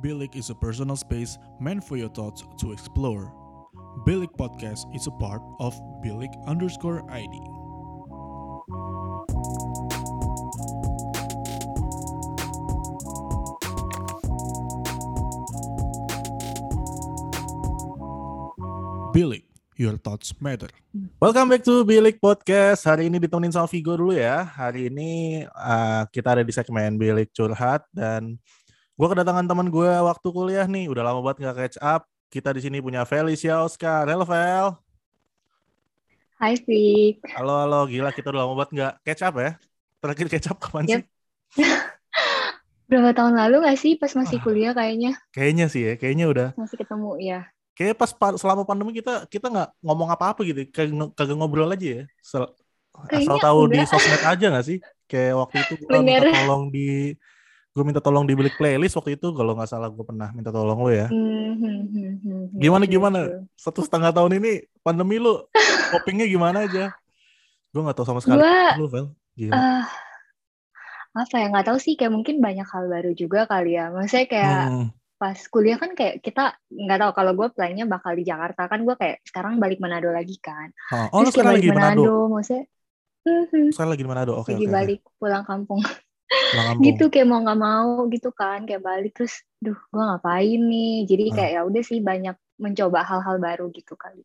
Bilik 0.00 0.32
is 0.32 0.48
a 0.48 0.56
personal 0.56 0.96
space 0.96 1.36
meant 1.60 1.84
for 1.84 2.00
your 2.00 2.08
thoughts 2.08 2.40
to 2.64 2.72
explore. 2.72 3.36
Bilik 4.08 4.32
Podcast 4.40 4.88
is 4.96 5.04
a 5.04 5.12
part 5.20 5.44
of 5.60 5.76
Bilik 6.00 6.32
underscore 6.48 7.04
ID. 7.12 7.36
Bilik, 19.12 19.44
your 19.76 20.00
thoughts 20.00 20.32
matter. 20.40 20.72
Welcome 21.20 21.52
back 21.52 21.60
to 21.68 21.84
Bilik 21.84 22.24
Podcast. 22.24 22.88
Hari 22.88 23.12
ini 23.12 23.20
ditemenin 23.20 23.52
sama 23.52 23.68
Vigo 23.68 24.00
dulu 24.00 24.16
ya. 24.16 24.48
Hari 24.48 24.88
ini 24.88 25.44
uh, 25.44 26.08
kita 26.08 26.40
ada 26.40 26.40
di 26.40 26.56
segmen 26.56 26.96
Bilik 26.96 27.36
Curhat 27.36 27.84
dan 27.92 28.40
gue 29.00 29.08
kedatangan 29.08 29.48
teman 29.48 29.72
gue 29.72 29.88
waktu 29.88 30.28
kuliah 30.28 30.68
nih. 30.68 30.92
Udah 30.92 31.00
lama 31.00 31.24
banget 31.24 31.36
nggak 31.40 31.56
catch 31.56 31.78
up. 31.80 32.04
Kita 32.28 32.52
di 32.52 32.60
sini 32.60 32.78
punya 32.78 33.08
Felicia 33.08 33.64
Oscar. 33.64 34.04
Halo 34.04 34.28
Fel. 34.28 34.76
Hai 36.36 36.56
Fik. 36.56 37.24
Halo 37.32 37.64
halo, 37.64 37.80
gila 37.84 38.12
kita 38.12 38.28
udah 38.28 38.44
lama 38.44 38.54
banget 38.54 38.70
nggak 38.76 38.92
catch 39.00 39.22
up 39.24 39.34
ya. 39.36 39.50
Terakhir 40.00 40.26
catch 40.28 40.48
up 40.52 40.56
kapan 40.60 40.84
Yep. 40.84 41.00
sih? 41.00 41.04
Berapa 42.90 43.14
tahun 43.14 43.38
lalu 43.38 43.56
gak 43.64 43.78
sih 43.78 43.94
pas 43.96 44.10
masih 44.12 44.36
Ah. 44.36 44.42
kuliah 44.42 44.72
kayaknya 44.74 45.14
Kayaknya 45.30 45.66
sih 45.70 45.80
ya, 45.80 45.92
kayaknya 45.94 46.26
udah. 46.26 46.48
masih 46.58 46.76
ketemu 46.76 47.10
ya. 47.22 47.40
Kayak 47.72 47.96
pas 47.96 48.10
pa- 48.10 48.34
selama 48.36 48.66
pandemi 48.66 48.92
kita 48.92 49.24
kita 49.30 49.46
nggak 49.48 49.68
ngomong 49.80 50.10
apa-apa 50.10 50.44
gitu, 50.44 50.66
kagak 50.68 51.14
kagak 51.14 51.36
ngobrol 51.38 51.70
aja 51.72 52.02
ya. 52.02 52.02
Sel- 52.20 52.50
asal 52.50 53.08
Kayaknya 53.08 53.38
tahu 53.40 53.60
di 53.64 53.78
enggak. 53.80 53.88
sosmed 53.88 54.22
aja 54.26 54.44
nggak 54.50 54.66
sih? 54.66 54.78
Kayak 55.06 55.34
waktu 55.38 55.56
itu 55.64 55.72
gue 55.78 55.86
minta 55.86 56.02
Bener. 56.02 56.22
tolong 56.34 56.62
di 56.68 57.14
gue 57.70 57.84
minta 57.86 58.02
tolong 58.02 58.26
di 58.26 58.34
bilik 58.34 58.54
playlist 58.58 58.98
waktu 58.98 59.14
itu 59.14 59.30
kalau 59.30 59.54
nggak 59.54 59.70
salah 59.70 59.88
gue 59.88 60.02
pernah 60.02 60.28
minta 60.34 60.50
tolong 60.50 60.78
lo 60.78 60.90
ya. 60.90 61.06
Hmm, 61.08 61.54
hmm, 61.58 61.80
hmm. 62.22 62.44
Gimana 62.58 62.84
True, 62.84 62.92
gimana? 62.94 63.18
true. 63.18 63.42
Satu 63.54 63.80
setengah 63.82 64.10
tahun 64.10 64.38
ini 64.42 64.50
pandemi 64.82 65.16
lu 65.18 65.38
copingnya 65.90 66.26
gimana 66.26 66.66
aja? 66.66 66.90
Gue 67.72 67.80
nggak 67.84 67.96
tahu 67.98 68.06
sama 68.08 68.20
sekali. 68.22 68.42
Gua 68.42 68.54
Lu 68.74 68.86
Vel, 68.90 69.06
gila. 69.38 69.54
eh 69.54 69.82
apa 71.10 71.34
ya 71.42 71.46
nggak 71.50 71.66
tahu 71.66 71.78
sih 71.82 71.94
kayak 71.98 72.12
mungkin 72.14 72.38
banyak 72.38 72.66
hal 72.72 72.84
baru 72.86 73.10
juga 73.18 73.46
kali 73.50 73.74
ya. 73.78 73.90
Maksudnya 73.90 74.26
kayak 74.30 74.62
Hmm, 74.70 74.86
pas 75.20 75.38
kuliah 75.52 75.76
kan 75.82 75.90
kayak 75.98 76.14
kita 76.26 76.40
nggak 76.70 76.98
tahu 77.02 77.12
kalau 77.18 77.32
gue 77.38 77.48
plannya 77.56 77.84
bakal 77.94 78.12
di 78.18 78.24
Jakarta 78.24 78.62
kan 78.70 78.80
gue 78.86 78.94
kayak 79.00 79.16
sekarang 79.28 79.54
balik 79.62 79.78
Manado 79.84 80.10
lagi 80.18 80.36
kan. 80.40 80.68
oh, 80.94 81.06
oh 81.12 81.22
Terus 81.22 81.30
kayak 81.34 81.34
sekarang 81.34 81.54
lagi 81.58 81.68
balik 81.68 81.68
di 81.68 81.72
Manado. 81.76 82.06
maksudnya 82.32 82.64
hmm, 83.26 83.44
hmm, 83.52 83.68
Sekarang 83.72 83.90
lagi 83.94 84.02
di 84.06 84.10
Manado. 84.10 84.32
Oke 84.40 84.52
lagi 84.54 84.66
oke. 84.66 84.70
oke. 84.72 84.76
balik 84.76 85.00
kampung. 85.00 85.16
Pulang 85.20 85.44
kampung. 85.46 85.80
Gitu 86.86 87.10
kayak 87.10 87.26
mau 87.26 87.42
nggak 87.42 87.58
mau 87.58 88.06
gitu 88.08 88.30
kan 88.30 88.62
kayak 88.64 88.82
balik 88.82 89.12
terus 89.18 89.42
duh 89.58 89.74
gue 89.76 90.02
ngapain 90.02 90.60
nih 90.62 90.94
jadi 91.10 91.24
Ah. 91.26 91.34
kayak 91.36 91.50
ya 91.52 91.60
udah 91.66 91.82
sih 91.82 91.98
banyak 92.00 92.36
mencoba 92.60 93.02
hal-hal 93.02 93.36
baru 93.38 93.64
gitu 93.72 93.94
kali 93.96 94.22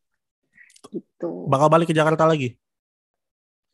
gitu 0.94 1.50
Bakal 1.50 1.68
balik 1.68 1.90
ke 1.90 1.96
Jakarta 1.98 2.30
lagi? 2.30 2.56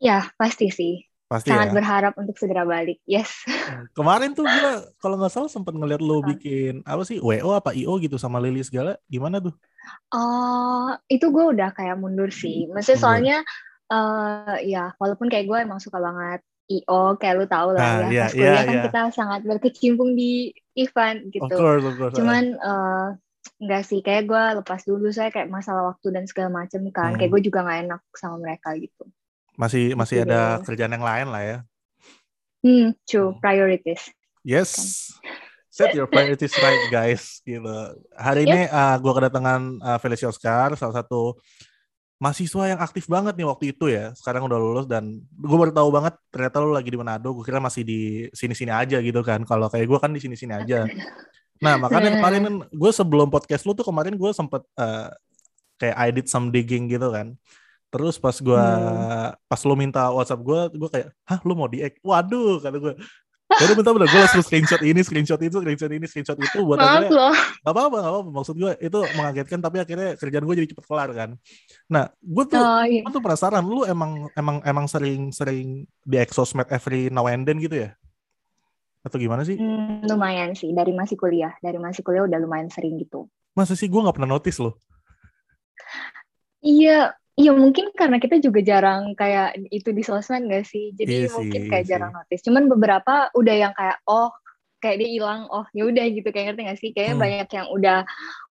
ya 0.01 0.25
pasti 0.39 0.71
sih 0.73 1.05
Pasti 1.31 1.47
sangat 1.47 1.71
ya. 1.71 1.75
berharap 1.79 2.13
untuk 2.19 2.35
segera 2.35 2.67
balik 2.67 2.99
yes 3.05 3.47
Kemarin 3.95 4.35
tuh 4.35 4.43
gue 4.43 4.71
kalau 4.99 5.15
nggak 5.15 5.31
salah 5.31 5.47
sempat 5.47 5.71
ngeliat 5.71 6.01
Apa? 6.01 6.35
bikin 6.35 6.83
apa 6.83 7.03
sih 7.07 7.19
WO 7.19 7.55
apa 7.55 7.71
IO 7.71 7.95
gitu 7.99 8.19
sama 8.19 8.41
Lili 8.41 8.59
segala. 8.63 8.99
Gimana 9.07 9.39
tuh? 9.39 9.55
oh 10.13 10.91
itu 11.07 11.25
gue 11.31 11.45
udah 11.55 11.71
kayak 11.73 11.97
mundur 11.97 12.29
sih 12.29 12.67
maksudnya 12.69 12.97
Mundur. 12.97 13.03
soalnya 13.03 13.37
eh 13.91 14.57
ya 14.67 14.93
walaupun 14.97 15.27
kayak 15.27 15.45
gue 15.49 15.57
emang 15.61 15.79
suka 15.81 15.97
banget 15.99 16.39
IO 16.73 17.01
kayak 17.15 17.35
lu 17.35 17.45
tahu 17.45 17.73
lah 17.73 17.81
Nah, 17.81 17.95
ya 17.99 18.07
iya, 18.07 18.21
pas 18.21 18.31
kuliah 18.31 18.47
iya, 18.47 18.61
kan 18.61 18.73
iya. 18.73 18.83
kita 18.85 19.01
sangat 19.11 19.41
berkecimpung 19.43 20.11
di 20.13 20.31
event 20.73 21.19
gitu 21.29 21.43
Of 21.45 21.57
course, 21.57 21.83
of 21.83 21.93
course. 21.95 22.15
cuman 22.15 22.43
eh 22.53 23.07
enggak 23.57 23.83
sih 23.83 23.99
kayak 23.99 24.25
gue 24.25 24.43
lepas 24.57 24.81
dulu 24.81 25.09
saya 25.09 25.29
kayak 25.29 25.47
masalah 25.47 25.83
waktu 25.87 26.07
dan 26.09 26.25
segala 26.25 26.49
macem 26.55 26.81
kan 26.89 27.13
Hmm. 27.13 27.17
kayak 27.17 27.31
gue 27.31 27.41
juga 27.43 27.61
nggak 27.61 27.79
enak 27.85 28.01
sama 28.13 28.35
mereka 28.37 28.73
gitu 28.75 29.03
masih 29.53 29.93
masih 29.93 30.17
Gitu 30.17 30.25
ada 30.25 30.39
deh. 30.55 30.65
kerjaan 30.65 30.93
yang 30.93 31.03
lain 31.03 31.27
lah 31.27 31.43
ya. 31.43 31.57
hmm 32.61 32.93
true 33.03 33.31
Hmm. 33.31 33.39
priorities 33.39 34.01
Yes. 34.41 34.73
Set 35.69 35.93
your 35.93 36.03
priorities 36.05 36.51
right, 36.57 36.83
guys. 36.89 37.39
Gitu. 37.41 37.61
Hari 38.11 38.43
ini 38.43 38.65
uh, 38.67 38.97
gue 38.97 39.13
kedatangan 39.13 39.61
uh, 39.79 39.97
Felicia 39.97 40.27
Oscar, 40.27 40.73
salah 40.73 40.91
satu 40.93 41.39
mahasiswa 42.21 42.63
yang 42.69 42.79
aktif 42.79 43.09
banget 43.09 43.33
nih 43.33 43.47
waktu 43.49 43.73
itu 43.73 43.89
ya. 43.89 44.13
Sekarang 44.13 44.45
udah 44.45 44.61
lulus 44.61 44.85
dan 44.85 45.25
gue 45.25 45.57
baru 45.57 45.73
tahu 45.73 45.89
banget 45.89 46.13
ternyata 46.29 46.61
lu 46.61 46.69
lagi 46.69 46.93
di 46.93 46.97
Manado. 47.01 47.33
Gue 47.33 47.41
kira 47.41 47.57
masih 47.57 47.81
di 47.81 48.29
sini-sini 48.29 48.69
aja 48.69 49.01
gitu 49.01 49.25
kan. 49.25 49.41
Kalau 49.41 49.65
kayak 49.73 49.89
gue 49.89 49.97
kan 49.97 50.13
di 50.13 50.21
sini-sini 50.21 50.53
aja. 50.53 50.85
Nah 51.57 51.81
makanya 51.81 52.21
kemarin 52.21 52.41
kan 52.45 52.55
gue 52.69 52.91
sebelum 52.93 53.33
podcast 53.33 53.65
lu 53.65 53.73
tuh 53.73 53.85
kemarin 53.89 54.13
gue 54.13 54.31
sempet 54.37 54.61
uh, 54.77 55.09
kayak 55.81 55.97
I 55.97 56.09
did 56.13 56.29
some 56.29 56.53
digging 56.53 56.93
gitu 56.93 57.09
kan. 57.09 57.33
Terus 57.89 58.21
pas 58.21 58.37
gue 58.37 58.55
Hmm. 58.55 59.33
pas 59.49 59.61
lu 59.65 59.75
minta 59.75 60.07
WhatsApp 60.13 60.39
gue, 60.45 60.59
gue 60.79 60.89
kayak, 60.93 61.07
hah 61.27 61.39
lu 61.43 61.57
mau 61.57 61.67
di 61.67 61.83
Waduh 62.05 62.61
kata 62.61 62.77
gue. 62.77 62.93
Jadi 63.51 63.71
bentar 63.75 63.91
bentar 63.91 64.07
gue 64.07 64.21
langsung 64.23 64.43
screenshot 64.45 64.81
ini, 64.85 65.01
screenshot 65.03 65.41
itu, 65.43 65.57
screenshot 65.59 65.91
ini, 65.91 66.05
screenshot 66.07 66.39
itu 66.39 66.59
buat 66.63 66.79
maaf 66.79 67.03
akhirnya 67.03 67.11
loh 67.11 67.35
gak 67.35 67.73
apa-apa, 67.73 67.97
gak 67.99 68.11
apa-apa. 68.11 68.29
Maksud 68.31 68.55
gue 68.55 68.71
itu 68.79 68.99
mengagetkan 69.19 69.59
tapi 69.59 69.77
akhirnya 69.83 70.09
kerjaan 70.15 70.43
gue 70.47 70.55
jadi 70.63 70.69
cepet 70.71 70.85
kelar 70.87 71.09
kan. 71.11 71.29
Nah, 71.91 72.05
gue 72.21 72.43
tuh 72.47 72.61
oh 72.61 72.85
iya 72.87 73.01
gue 73.03 73.11
tuh 73.11 73.23
penasaran 73.23 73.63
lu 73.65 73.83
emang 73.83 74.31
emang 74.39 74.63
emang 74.63 74.85
sering 74.87 75.35
sering 75.35 75.83
di 76.07 76.15
exosmed 76.15 76.69
every 76.71 77.11
now 77.11 77.27
and 77.27 77.43
then 77.43 77.59
gitu 77.59 77.87
ya? 77.87 77.89
Atau 79.01 79.17
gimana 79.17 79.41
sih? 79.41 79.57
Hmm, 79.57 80.05
lumayan 80.05 80.53
sih 80.53 80.71
dari 80.71 80.93
masih 80.95 81.17
kuliah 81.17 81.51
dari 81.59 81.81
masih 81.81 82.05
kuliah 82.05 82.23
udah 82.23 82.39
lumayan 82.39 82.69
sering 82.69 82.95
gitu 83.01 83.27
Masa 83.51 83.75
sih 83.75 83.91
gue 83.91 83.99
nggak 83.99 84.15
pernah 84.15 84.31
notice 84.39 84.63
loh? 84.63 84.79
iya 86.61 87.17
iya 87.41 87.51
mungkin 87.61 87.85
karena 87.99 88.17
kita 88.23 88.35
juga 88.45 88.59
jarang 88.61 89.01
kayak 89.19 89.47
itu 89.73 89.89
di 89.97 90.03
sosmed 90.05 90.45
gak 90.47 90.65
sih 90.69 90.93
jadi 90.99 91.11
Iya 91.11 91.27
sih, 91.35 91.41
mungkin 91.41 91.61
iya 91.65 91.69
kayak 91.71 91.85
sih. 91.85 91.91
jarang 91.91 92.11
notice 92.13 92.43
cuman 92.45 92.63
beberapa 92.71 93.13
udah 93.33 93.55
yang 93.57 93.73
kayak 93.73 93.97
oh 94.05 94.29
kayak 94.81 94.97
dia 95.01 95.09
hilang 95.17 95.41
oh 95.49 95.65
ya 95.77 95.83
udah 95.89 96.05
gitu 96.13 96.27
kayak 96.33 96.45
ngerti 96.53 96.61
gak 96.69 96.79
sih 96.81 96.89
kayaknya 96.95 97.15
Hmm. 97.15 97.23
banyak 97.25 97.47
yang 97.57 97.67
udah 97.75 97.97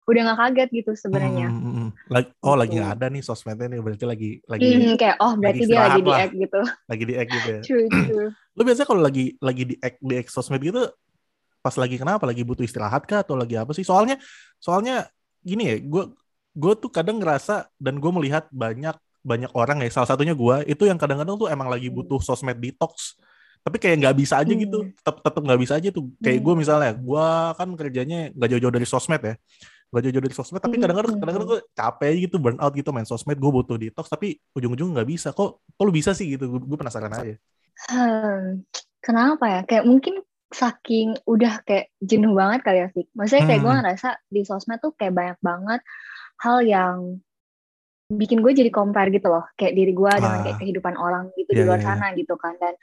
udah 0.09 0.21
nggak 0.27 0.39
kaget 0.41 0.69
gitu 0.81 0.91
sebenarnya 0.97 1.47
Hmm, 1.53 1.61
hmm, 1.61 1.73
hmm. 1.77 1.89
Lagi, 2.07 2.27
oh 2.47 2.55
lagi 2.55 2.71
Gitu. 2.71 2.79
nggak 2.79 2.93
ada 2.99 3.05
nih 3.11 3.21
sosmednya 3.23 3.65
nih 3.71 3.79
berarti 3.83 4.05
lagi 4.07 4.29
lagi 4.47 4.65
Hmm, 4.65 4.95
kayak 4.99 5.17
oh 5.23 5.33
berarti 5.39 5.63
dia 5.67 5.67
istirahat 5.67 5.91
lagi 5.91 6.01
di 6.01 6.11
act 6.15 6.33
gitu 6.35 6.61
lagi 6.91 7.03
di 7.07 7.13
act 7.19 7.31
gitu 7.35 7.47
ya. 7.51 7.61
true 7.65 7.87
true 7.91 8.29
Lu 8.57 8.61
biasanya 8.67 8.87
kalau 8.87 9.01
lagi 9.03 9.23
lagi 9.39 9.63
di 9.67 9.75
act 9.79 9.97
di 9.99 10.13
act 10.19 10.29
sosmed 10.31 10.61
gitu 10.63 10.81
pas 11.61 11.75
lagi 11.77 11.95
kenapa? 12.01 12.23
Lagi 12.25 12.41
butuh 12.47 12.65
istirahat 12.65 13.03
kah 13.05 13.21
atau 13.21 13.35
lagi 13.37 13.55
apa 13.59 13.71
sih? 13.77 13.85
Soalnya 13.85 14.17
soalnya 14.57 15.05
gini 15.45 15.63
ya, 15.69 15.75
gue 15.81 16.03
gue 16.51 16.73
tuh 16.75 16.91
kadang 16.91 17.17
ngerasa 17.17 17.67
dan 17.79 17.97
gue 17.97 18.11
melihat 18.11 18.47
banyak 18.51 18.95
banyak 19.21 19.51
orang 19.53 19.85
ya 19.85 19.89
salah 19.93 20.09
satunya 20.09 20.33
gue 20.33 20.55
itu 20.65 20.83
yang 20.83 20.97
kadang-kadang 20.97 21.37
tuh 21.37 21.47
emang 21.47 21.69
lagi 21.69 21.87
Hmm. 21.87 21.97
butuh 22.01 22.19
sosmed 22.19 22.57
detox 22.57 23.15
tapi 23.61 23.77
kayak 23.77 24.01
nggak 24.01 24.15
bisa 24.17 24.41
aja 24.41 24.49
gitu 24.49 24.81
Hmm. 24.81 24.91
tetap 24.97 25.21
tetap 25.21 25.41
nggak 25.45 25.59
bisa 25.61 25.73
aja 25.77 25.89
tuh 25.93 26.09
kayak 26.17 26.41
gue 26.41 26.53
Hmm. 26.53 26.61
misalnya 26.65 26.91
gue 26.97 27.25
kan 27.53 27.69
kerjanya 27.77 28.19
nggak 28.33 28.49
jauh-jauh 28.49 28.73
dari 28.73 28.87
sosmed 28.89 29.21
ya 29.21 29.35
nggak 29.91 30.01
jauh-jauh 30.07 30.25
dari 30.25 30.35
sosmed 30.35 30.59
tapi 30.59 30.75
kadang-kadang 30.79 31.19
kadang-kadang 31.19 31.49
gue 31.51 31.59
capek 31.71 32.07
aja 32.09 32.17
gitu 32.25 32.35
burn 32.41 32.57
out 32.57 32.73
gitu 32.73 32.89
main 32.89 33.05
sosmed 33.05 33.37
gue 33.37 33.51
butuh 33.51 33.77
detox 33.77 34.07
tapi 34.07 34.41
ujung-ujung 34.51 34.91
nggak 34.91 35.05
bisa 35.05 35.29
kok 35.31 35.61
kok 35.61 35.83
lu 35.83 35.93
bisa 35.93 36.11
sih 36.11 36.33
gitu 36.33 36.49
gue 36.49 36.77
penasaran 36.77 37.11
aja 37.11 37.35
Hmm, 37.81 38.61
kenapa 39.01 39.45
ya? 39.49 39.59
Kayak 39.65 39.89
mungkin 39.89 40.21
saking 40.47 41.17
udah 41.25 41.65
kayak 41.65 41.89
jenuh 41.97 42.37
banget 42.37 42.61
kali 42.61 42.77
ya, 42.77 42.87
Fik. 42.93 43.09
Maksudnya 43.17 43.43
kayak 43.47 43.57
gue 43.57 43.71
Hmm. 43.71 43.79
ngerasa 43.81 44.09
di 44.29 44.41
sosmed 44.45 44.77
tuh 44.77 44.93
kayak 44.93 45.13
banyak 45.17 45.37
banget 45.41 45.81
hal 46.41 46.59
yang 46.65 47.21
bikin 48.11 48.43
gue 48.43 48.51
jadi 48.51 48.67
compare 48.67 49.07
gitu 49.07 49.31
loh. 49.31 49.45
Kayak 49.55 49.73
diri 49.77 49.93
gue 49.95 50.11
dengan 50.11 50.39
kayak 50.43 50.57
Ah. 50.57 50.59
kehidupan 50.59 50.95
orang 50.97 51.23
gitu 51.39 51.51
Iya, 51.53 51.57
di 51.57 51.63
luar 51.63 51.79
iya, 51.79 51.85
iya. 51.87 51.95
sana 51.95 52.07
gitu 52.17 52.33
kan. 52.35 52.53
Dan 52.59 52.73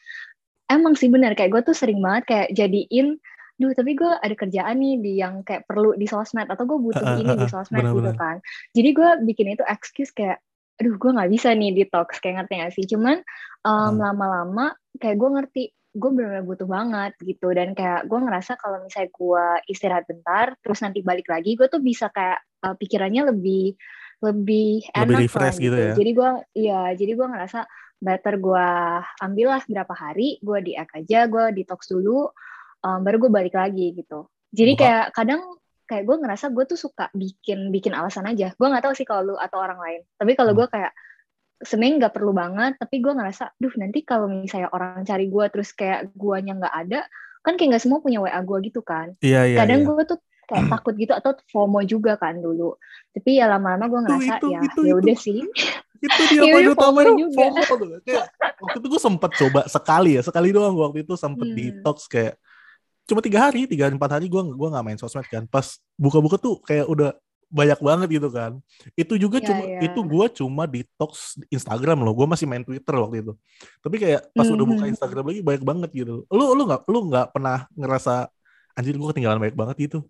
emang 0.73 0.95
sih 0.97 1.13
bener, 1.13 1.37
kayak 1.37 1.51
gue 1.53 1.63
tuh 1.69 1.77
sering 1.77 2.01
banget 2.01 2.25
kayak 2.25 2.49
jadiin, 2.57 3.21
duh 3.59 3.75
tapi 3.75 3.93
gue 3.93 4.09
ada 4.09 4.35
kerjaan 4.39 4.79
nih 4.79 4.95
di 5.03 5.13
yang 5.21 5.43
kayak 5.45 5.67
perlu 5.69 5.93
di 5.99 6.07
sosmed. 6.09 6.49
Atau 6.49 6.65
gue 6.65 6.79
butuh 6.81 7.05
Ah, 7.05 7.19
ah, 7.19 7.21
ini 7.21 7.33
ah, 7.35 7.39
di 7.39 7.45
ah. 7.45 7.51
sosmed 7.51 7.85
gitu 7.85 7.99
Benar-benar. 8.01 8.17
kan. 8.17 8.37
Jadi 8.73 8.89
gue 8.95 9.09
bikin 9.29 9.47
itu 9.53 9.65
excuse 9.69 10.15
kayak, 10.15 10.41
aduh 10.79 10.95
gue 10.97 11.11
nggak 11.13 11.31
bisa 11.35 11.49
nih 11.53 11.71
detox. 11.77 12.23
Kayak 12.23 12.47
ngerti 12.47 12.53
gak 12.63 12.73
sih? 12.73 12.85
Cuman 12.89 13.17
Hmm. 13.69 13.99
lama-lama 14.01 14.73
kayak 14.97 15.19
gue 15.19 15.29
ngerti 15.29 15.63
gue 15.99 16.11
benar-benar 16.15 16.47
butuh 16.47 16.69
banget 16.71 17.13
gitu. 17.21 17.51
Dan 17.51 17.75
kayak 17.75 18.07
gue 18.07 18.19
ngerasa 18.23 18.55
kalau 18.55 18.79
misalnya 18.87 19.11
gue 19.11 19.45
istirahat 19.67 20.07
bentar 20.07 20.55
terus 20.63 20.79
nanti 20.81 21.03
balik 21.03 21.27
lagi 21.27 21.59
gue 21.59 21.67
tuh 21.67 21.83
bisa 21.83 22.09
kayak 22.09 22.39
uh, 22.63 22.79
pikirannya 22.79 23.35
lebih 23.35 23.75
lebih 24.19 24.83
enak 24.95 25.07
Lebih 25.07 25.19
refresh 25.31 25.59
gitu 25.63 25.77
ya? 25.79 25.95
jadi 25.95 26.11
gue 26.11 26.31
iya 26.59 26.81
jadi 26.91 27.13
gue 27.15 27.27
ngerasa 27.31 27.63
better 28.03 28.35
gue 28.43 28.67
ambillah 29.23 29.63
berapa 29.63 29.95
hari 29.95 30.43
gue 30.43 30.59
di 30.63 30.75
aja 30.75 31.31
gue 31.31 31.45
detox 31.55 31.87
dulu 31.87 32.27
um, 32.83 32.99
baru 33.03 33.17
gue 33.27 33.31
balik 33.31 33.55
lagi 33.55 33.95
gitu. 33.95 34.27
Jadi 34.51 34.73
Buka- 34.75 34.83
kayak 34.83 35.07
kadang 35.15 35.43
kayak 35.89 36.05
gue 36.05 36.17
ngerasa 36.21 36.51
gue 36.53 36.65
tuh 36.67 36.79
suka 36.79 37.09
bikin 37.15 37.71
bikin 37.71 37.95
alasan 37.95 38.27
aja. 38.27 38.53
Gue 38.59 38.67
nggak 38.67 38.85
tahu 38.91 38.95
sih 38.99 39.07
kalau 39.07 39.23
lu 39.23 39.35
atau 39.39 39.59
orang 39.63 39.79
lain. 39.79 40.01
Tapi 40.19 40.35
kalau 40.35 40.53
Hmm. 40.53 40.61
gue 40.63 40.69
kayak 40.69 40.93
sebenarnya 41.59 42.07
nggak 42.07 42.15
perlu 42.15 42.33
banget 42.35 42.73
tapi 42.79 43.03
gue 43.03 43.13
ngerasa 43.13 43.59
duh 43.59 43.75
nanti 43.79 44.07
kalau 44.07 44.31
misalnya 44.31 44.71
orang 44.71 45.03
cari 45.03 45.27
gue 45.27 45.45
terus 45.51 45.75
kayak 45.75 46.15
guanya 46.15 46.55
nggak 46.55 46.75
ada 46.87 47.01
kan 47.43 47.59
kayak 47.59 47.69
nggak 47.75 47.83
semua 47.83 47.99
punya 47.99 48.23
wa 48.23 48.31
gue 48.31 48.59
gitu 48.71 48.81
kan 48.83 49.15
Iya 49.19 49.55
iya. 49.55 49.59
kadang 49.59 49.83
iya. 49.83 49.89
gue 49.91 50.05
tuh 50.07 50.19
kayak 50.47 50.65
takut 50.73 50.95
gitu 50.95 51.13
atau 51.15 51.31
FOMO 51.51 51.81
juga 51.83 52.15
kan 52.15 52.39
dulu 52.39 52.79
tapi 53.11 53.43
ya 53.43 53.51
lama-lama 53.51 53.91
gue 53.91 54.01
ngerasa 54.07 54.35
itu, 54.39 54.47
ya 54.55 54.61
itu, 54.63 54.81
ya 54.87 54.95
itu. 54.95 55.01
udah 55.03 55.17
sih 55.19 55.41
itu 55.99 56.23
dia 56.31 56.43
poin 56.47 56.63
iya, 56.63 56.71
utama 56.71 57.01
FOMO 57.03 57.63
tuh. 57.67 57.77
Kayak, 58.07 58.25
waktu 58.63 58.77
itu 58.79 58.87
gue 58.87 59.01
sempet 59.03 59.31
coba 59.35 59.61
sekali 59.67 60.11
ya 60.15 60.23
sekali 60.23 60.49
doang 60.55 60.75
gua 60.79 60.91
waktu 60.91 61.03
itu 61.03 61.15
sempet 61.19 61.47
Hmm. 61.51 61.57
detox 61.59 62.07
kayak 62.07 62.39
cuma 63.09 63.25
tiga 63.25 63.49
hari 63.49 63.65
tiga 63.67 63.89
empat 63.89 64.21
hari 64.21 64.31
gue 64.31 64.43
gua 64.55 64.69
nggak 64.71 64.85
main 64.85 64.99
sosmed 65.01 65.27
kan 65.27 65.49
pas 65.49 65.81
buka-buka 65.97 66.37
tuh 66.39 66.61
kayak 66.63 66.87
udah 66.87 67.17
banyak 67.49 67.81
banget 67.81 68.09
gitu 68.13 68.29
kan 68.29 68.61
itu 68.93 69.15
juga 69.17 69.41
Iya, 69.41 69.47
cuma 69.49 69.63
iya. 69.65 69.81
itu 69.89 70.01
gue 70.05 70.27
cuma 70.37 70.63
detox 70.65 71.13
Instagram 71.49 72.05
loh 72.05 72.13
gue 72.13 72.29
masih 72.29 72.45
main 72.45 72.61
Twitter 72.61 72.93
waktu 72.93 73.25
itu 73.25 73.33
tapi 73.81 73.97
kayak 73.97 74.29
pas 74.31 74.45
udah 74.45 74.67
buka 74.69 74.85
Mhm. 74.85 74.93
Instagram 74.93 75.25
lagi 75.33 75.41
banyak 75.41 75.65
banget 75.65 75.91
gitu 75.97 76.29
lu 76.29 76.45
lu 76.53 76.63
nggak 76.69 76.85
lu 76.85 77.09
nggak 77.09 77.27
pernah 77.33 77.65
ngerasa 77.73 78.29
anjir 78.73 78.95
gue 78.95 79.09
ketinggalan 79.11 79.41
banyak 79.41 79.57
banget 79.57 79.77
gitu 79.81 80.01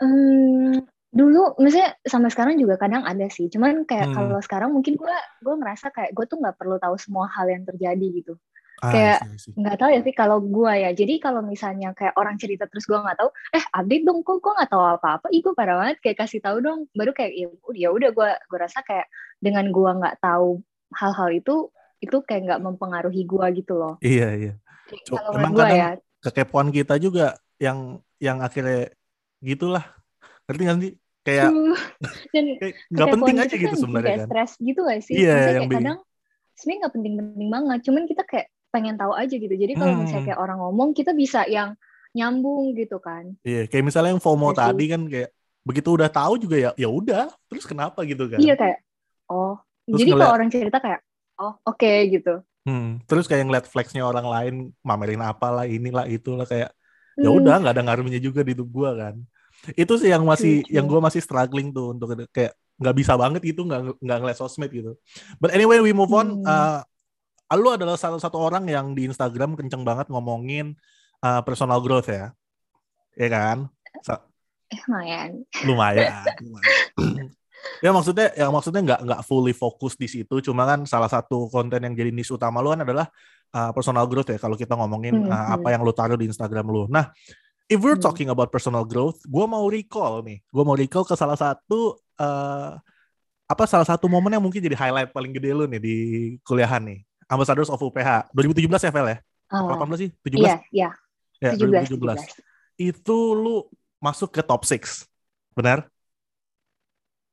Hmm, 0.00 0.80
dulu 1.12 1.52
maksudnya 1.60 1.92
sampai 2.00 2.32
sekarang 2.32 2.56
juga 2.56 2.80
kadang 2.80 3.04
ada 3.04 3.28
sih 3.28 3.52
cuman 3.52 3.84
kayak 3.84 4.10
Hmm. 4.10 4.16
kalau 4.16 4.38
sekarang 4.40 4.70
mungkin 4.72 4.96
gue 4.96 5.16
gue 5.44 5.54
ngerasa 5.60 5.92
kayak 5.92 6.16
gue 6.16 6.24
tuh 6.24 6.40
nggak 6.40 6.56
perlu 6.56 6.80
tahu 6.80 6.96
semua 6.96 7.28
hal 7.28 7.46
yang 7.46 7.68
terjadi 7.68 8.06
gitu 8.14 8.34
Ah, 8.80 8.88
Kayak- 8.88 9.20
nggak 9.52 9.76
tahu 9.76 9.90
ya 9.90 10.00
sih 10.00 10.14
kalau 10.14 10.38
gue 10.40 10.72
ya. 10.74 10.90
Jadi 10.90 11.14
kalau 11.16 11.40
misalnya 11.40 11.92
kayak 11.92 12.16
orang 12.16 12.34
cerita 12.34 12.64
terus 12.64 12.84
gue 12.84 12.96
nggak 12.96 13.16
tahu 13.16 13.28
eh 13.52 13.64
update 13.70 14.04
dong 14.04 14.20
kok 14.20 14.40
gue 14.40 14.52
nggak 14.52 14.70
tahu 14.70 14.82
apa-apa. 14.96 15.26
Ih 15.28 15.40
gue 15.40 15.52
parah 15.52 15.76
banget 15.78 16.00
kayak 16.00 16.16
kasih 16.18 16.40
tahu 16.40 16.58
dong. 16.58 16.88
Baru 16.90 17.12
kayak 17.12 17.32
ya 17.32 17.46
udah- 17.46 17.76
ya 17.76 17.88
udah 17.90 18.10
gue 18.10 18.30
gue 18.40 18.58
rasa 18.58 18.80
kayak 18.80 19.04
dengan 19.36 19.68
gue 19.68 19.90
nggak 19.90 20.16
tahu 20.18 20.64
hal-hal 20.90 21.28
itu 21.30 21.54
itu 22.00 22.16
kayak 22.24 22.42
nggak 22.48 22.60
mempengaruhi 22.62 23.22
gue 23.22 23.46
gitu 23.54 23.76
loh. 23.76 23.94
Iya 24.00 24.28
iya. 24.34 24.52
Kalau 25.06 25.36
emang 25.36 25.52
gue 25.52 25.60
kadang- 25.62 25.76
ya. 25.76 25.90
kekepoan 26.20 26.68
kita 26.70 26.96
juga 26.96 27.26
yang 27.56 28.00
yang 28.16 28.40
akhirnya 28.40 28.88
gitulah. 29.38 29.84
Ngerti 30.44 30.62
nggak 30.62 30.78
sih? 30.80 30.92
Kayak 31.20 31.50
nggak 32.90 33.08
penting 33.12 33.36
aja 33.36 33.46
gitu 33.46 33.60
kan 33.60 33.60
bikin 33.68 33.76
sebenarnya 33.76 34.08
kayak 34.08 34.18
kan. 34.18 34.28
stres 34.28 34.52
gitu 34.58 34.80
gak 34.82 35.00
sih? 35.02 35.14
Iya, 35.14 35.28
Maksudnya 35.30 35.52
yang 35.52 35.62
kayak 35.62 35.76
kadang 35.76 35.98
sebenarnya 36.54 36.78
nggak 36.80 36.94
penting-penting 36.96 37.48
banget. 37.50 37.78
Cuman 37.84 38.02
kita 38.04 38.22
kayak 38.24 38.46
pengen 38.70 38.94
tahu 38.94 39.12
aja 39.12 39.34
gitu. 39.34 39.50
Jadi 39.50 39.74
kalau 39.74 39.94
Hmm. 39.94 40.02
misalnya 40.06 40.24
kayak 40.30 40.40
orang 40.40 40.58
ngomong 40.58 40.90
kita 40.94 41.10
bisa 41.12 41.44
yang 41.44 41.74
nyambung 42.10 42.74
gitu 42.74 42.98
kan. 42.98 43.34
Iya 43.42 43.66
kayak 43.66 43.84
misalnya 43.84 44.10
yang 44.14 44.22
FOMO 44.22 44.50
sih. 44.50 44.58
tadi 44.58 44.84
kan 44.86 45.02
kayak 45.06 45.30
begitu 45.60 45.88
udah 45.92 46.08
tahu 46.08 46.40
juga 46.40 46.56
ya 46.56 46.70
ya 46.74 46.88
udah 46.88 47.30
terus 47.46 47.64
kenapa 47.64 48.02
gitu 48.02 48.26
kan? 48.26 48.38
Iya 48.38 48.54
kayak 48.54 48.78
oh. 49.28 49.54
Terus 49.84 49.98
jadi 50.00 50.10
ngeliat- 50.14 50.22
kalau 50.24 50.36
orang 50.38 50.50
cerita 50.50 50.78
kayak 50.78 51.00
oh 51.36 51.54
oke 51.62 51.92
gitu. 52.10 52.34
Hmm, 52.60 53.00
terus 53.08 53.24
kayak 53.24 53.46
ngeliat 53.46 53.66
flexnya 53.66 54.04
orang 54.04 54.26
lain 54.26 54.54
mamerin 54.82 55.22
apalah 55.22 55.64
inilah 55.64 56.04
itulah 56.04 56.44
kayak 56.44 56.70
ya 57.16 57.26
Hmm, 57.26 57.38
udah 57.40 57.54
nggak 57.58 57.74
ada 57.74 57.82
ngaruhnya 57.84 58.20
juga 58.20 58.40
di 58.42 58.52
tubuh 58.52 58.90
gua 58.90 58.90
kan. 58.96 59.14
Itu 59.72 59.96
sih 59.96 60.08
yang 60.08 60.24
masih 60.24 60.64
true. 60.64 60.72
yang 60.76 60.84
gua 60.84 61.00
masih 61.00 61.20
struggling 61.20 61.70
tuh 61.70 61.94
untuk 61.94 62.12
kayak 62.30 62.52
nggak 62.80 62.96
bisa 62.96 63.12
banget 63.14 63.40
gitu 63.44 63.64
nggak 63.64 63.96
nggak 64.00 64.18
ngeliat 64.18 64.38
sosmed 64.38 64.72
gitu. 64.72 64.96
But 65.36 65.52
anyway 65.52 65.80
we 65.80 65.92
move 65.92 66.10
on. 66.10 66.40
Hmm. 66.40 66.44
Uh, 66.44 66.80
lu 67.58 67.74
adalah 67.74 67.98
salah 67.98 68.22
satu 68.22 68.38
orang 68.38 68.62
yang 68.70 68.94
di 68.94 69.10
Instagram 69.10 69.58
kenceng 69.58 69.82
banget 69.82 70.06
ngomongin 70.06 70.78
uh, 71.24 71.42
personal 71.42 71.82
growth 71.82 72.06
ya. 72.06 72.30
Ya 73.18 73.28
kan? 73.30 73.66
Sa- 74.06 74.22
lumayan. 74.86 75.42
Lumayan, 75.66 76.22
lumayan. 76.38 77.26
ya 77.84 77.90
maksudnya 77.90 78.30
ya 78.38 78.46
maksudnya 78.54 78.80
nggak 78.86 79.00
nggak 79.02 79.20
fully 79.26 79.50
fokus 79.50 79.98
di 79.98 80.06
situ. 80.06 80.38
Cuma 80.46 80.62
kan 80.62 80.86
salah 80.86 81.10
satu 81.10 81.50
konten 81.50 81.82
yang 81.82 81.94
jadi 81.98 82.14
niche 82.14 82.30
utama 82.30 82.62
lu 82.62 82.70
kan 82.70 82.86
adalah 82.86 83.10
uh, 83.50 83.74
personal 83.74 84.06
growth 84.06 84.30
ya 84.30 84.38
kalau 84.38 84.54
kita 84.54 84.78
ngomongin 84.78 85.26
Hmm, 85.26 85.26
uh, 85.26 85.34
hmm. 85.34 85.54
apa 85.58 85.68
yang 85.74 85.82
lu 85.82 85.90
taruh 85.90 86.14
di 86.14 86.30
Instagram 86.30 86.70
lu. 86.70 86.86
Nah 86.86 87.10
if 87.66 87.82
we're 87.82 87.98
Hmm. 87.98 88.06
talking 88.06 88.30
about 88.30 88.54
personal 88.54 88.86
growth 88.86 89.18
gue 89.26 89.44
mau 89.50 89.66
recall 89.66 90.22
nih. 90.22 90.38
Gue 90.54 90.62
mau 90.62 90.78
recall 90.78 91.02
ke 91.02 91.18
salah 91.18 91.34
satu 91.36 91.98
uh, 92.22 92.78
apa 93.50 93.64
salah 93.66 93.82
satu 93.90 94.06
momen 94.06 94.30
yang 94.38 94.44
mungkin 94.46 94.62
jadi 94.62 94.78
highlight 94.78 95.10
paling 95.10 95.34
gede 95.34 95.50
lu 95.50 95.66
nih 95.66 95.82
di 95.82 95.96
kuliahan 96.46 96.86
nih 96.86 97.02
Ambassadors 97.30 97.70
of 97.70 97.78
UPH 97.78 98.34
2017 98.34 98.66
ya 98.66 98.92
Vel 98.92 99.08
ya? 99.14 99.18
Oh, 99.54 99.70
18 99.78 100.02
sih? 100.02 100.08
17 100.26 100.42
iya 100.42 100.56
iya. 100.74 100.90
Ya 101.40 101.54
17 101.54 101.94
2017 101.94 102.42
17 102.42 102.50
itu 102.80 103.18
lu 103.36 103.68
masuk 104.00 104.32
ke 104.32 104.40
top 104.40 104.64
6 104.64 105.04
benar? 105.52 105.86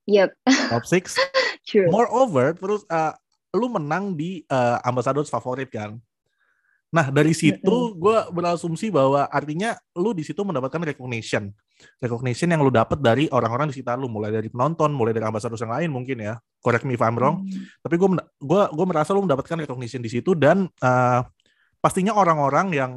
Yep. 0.08 0.36
Top 0.72 0.84
6 0.84 1.16
true. 1.68 1.88
Moreover, 1.88 2.56
terus 2.56 2.84
uh, 2.92 3.16
lu 3.56 3.72
menang 3.72 4.16
di 4.16 4.44
uh, 4.52 4.80
Ambassadors 4.84 5.32
favorit 5.32 5.72
kan. 5.72 5.96
Nah 6.88 7.12
dari 7.12 7.36
situ 7.36 7.76
gue 8.00 8.18
berasumsi 8.32 8.88
bahwa 8.88 9.28
artinya 9.28 9.76
lu 9.92 10.16
di 10.16 10.24
situ 10.24 10.40
mendapatkan 10.40 10.80
recognition, 10.88 11.52
recognition 12.00 12.48
yang 12.48 12.64
lu 12.64 12.72
dapat 12.72 12.96
dari 13.04 13.28
orang-orang 13.28 13.68
di 13.68 13.76
sekitar 13.76 14.00
lu, 14.00 14.08
mulai 14.08 14.32
dari 14.32 14.48
penonton, 14.48 14.96
mulai 14.96 15.12
dari 15.12 15.28
ambassadors 15.28 15.60
yang 15.60 15.76
lain 15.76 15.92
mungkin 15.92 16.24
ya. 16.24 16.40
Correct 16.64 16.88
me 16.88 16.96
if 16.96 17.04
I'm 17.04 17.20
wrong. 17.20 17.44
Hmm. 17.44 17.68
Tapi 17.84 17.96
gue 18.00 18.10
gua 18.40 18.72
gua 18.72 18.86
merasa 18.88 19.12
lu 19.12 19.20
mendapatkan 19.28 19.68
recognition 19.68 20.00
di 20.00 20.08
situ 20.08 20.32
dan 20.32 20.72
uh, 20.80 21.22
pastinya 21.84 22.16
orang-orang 22.16 22.72
yang 22.72 22.92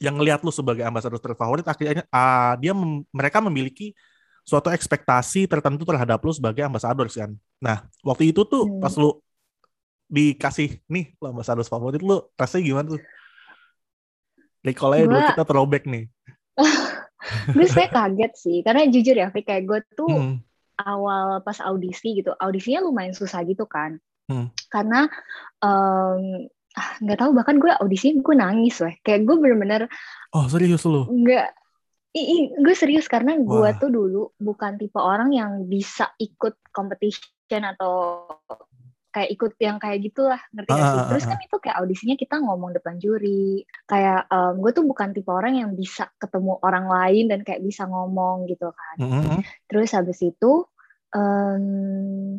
yang 0.00 0.16
ngelihat 0.16 0.40
lu 0.46 0.54
sebagai 0.54 0.86
ambassador 0.86 1.20
terfavorit 1.20 1.66
akhirnya 1.68 2.06
uh, 2.08 2.56
dia 2.56 2.72
mem- 2.72 3.04
mereka 3.12 3.42
memiliki 3.44 3.92
suatu 4.46 4.72
ekspektasi 4.72 5.44
tertentu 5.44 5.84
terhadap 5.84 6.16
lu 6.24 6.32
sebagai 6.32 6.64
ambassador 6.64 7.10
kan. 7.10 7.36
Nah, 7.60 7.84
waktu 8.00 8.32
itu 8.32 8.46
tuh 8.48 8.64
Hmm. 8.64 8.80
pas 8.80 8.94
lu 8.96 9.18
dikasih 10.10 10.82
nih 10.86 11.14
lu 11.16 11.30
ambassador 11.30 11.62
favorit 11.62 12.02
lu 12.02 12.18
rasanya 12.34 12.64
gimana 12.66 12.86
tuh? 12.90 13.02
Recall-nya 14.60 15.06
dulu 15.06 15.16
Gua- 15.16 15.30
kita 15.32 15.44
throwback 15.46 15.84
nih. 15.86 16.04
gue 17.54 17.64
sebenernya 17.64 17.90
kaget 17.90 18.32
sih 18.34 18.58
karena 18.60 18.84
jujur 18.86 19.14
ya 19.14 19.28
Fik, 19.28 19.44
kayak 19.44 19.64
gue 19.64 19.80
tuh 19.94 20.08
Hmm. 20.10 20.36
awal 20.76 21.40
pas 21.40 21.56
audisi 21.60 22.16
gitu 22.16 22.32
audisinya 22.34 22.80
lumayan 22.82 23.12
susah 23.12 23.44
gitu 23.44 23.64
kan 23.64 24.00
Hmm. 24.24 24.48
karena 24.68 25.04
ah, 25.60 26.16
nggak 27.00 27.18
tahu 27.18 27.30
bahkan 27.32 27.56
gue 27.56 27.68
audisi 27.76 28.16
gue 28.16 28.34
nangis 28.34 28.80
weh 28.80 28.96
kayak 29.00 29.24
gue 29.24 29.36
bener-bener 29.36 29.84
Oh, 30.32 30.48
serius 30.48 30.84
lu? 30.84 31.04
nggak 31.06 31.48
gue 32.56 32.74
serius 32.74 33.04
karena 33.04 33.36
gue 33.36 33.46
Wah. 33.62 33.76
tuh 33.76 33.88
dulu 33.88 34.32
bukan 34.36 34.74
tipe 34.74 34.96
orang 34.96 35.30
yang 35.30 35.64
bisa 35.64 36.10
ikut 36.16 36.58
competition 36.70 37.62
atau 37.62 38.24
kayak 39.10 39.30
ikut 39.34 39.52
yang 39.58 39.76
kayak 39.82 39.98
gitulah 40.06 40.40
ngerti 40.54 40.70
gak 40.70 40.86
sih? 40.86 40.98
ah, 40.98 41.06
Terus 41.10 41.24
ah, 41.26 41.28
kan 41.34 41.38
itu 41.42 41.56
kayak 41.58 41.76
audisinya 41.82 42.16
kita 42.16 42.34
ngomong 42.38 42.70
depan 42.74 42.94
juri 43.02 43.66
kayak 43.90 44.30
gue 44.56 44.70
tuh 44.70 44.84
bukan 44.86 45.08
tipe 45.10 45.30
orang 45.30 45.54
yang 45.58 45.70
bisa 45.74 46.06
ketemu 46.22 46.58
orang 46.62 46.86
lain 46.86 47.24
dan 47.26 47.40
kayak 47.42 47.60
bisa 47.62 47.84
ngomong 47.90 48.46
gitu 48.46 48.70
kan. 48.70 48.96
Mhm. 49.02 49.42
Terus 49.66 49.90
habis 49.94 50.18
itu 50.22 50.52
em, 51.10 52.38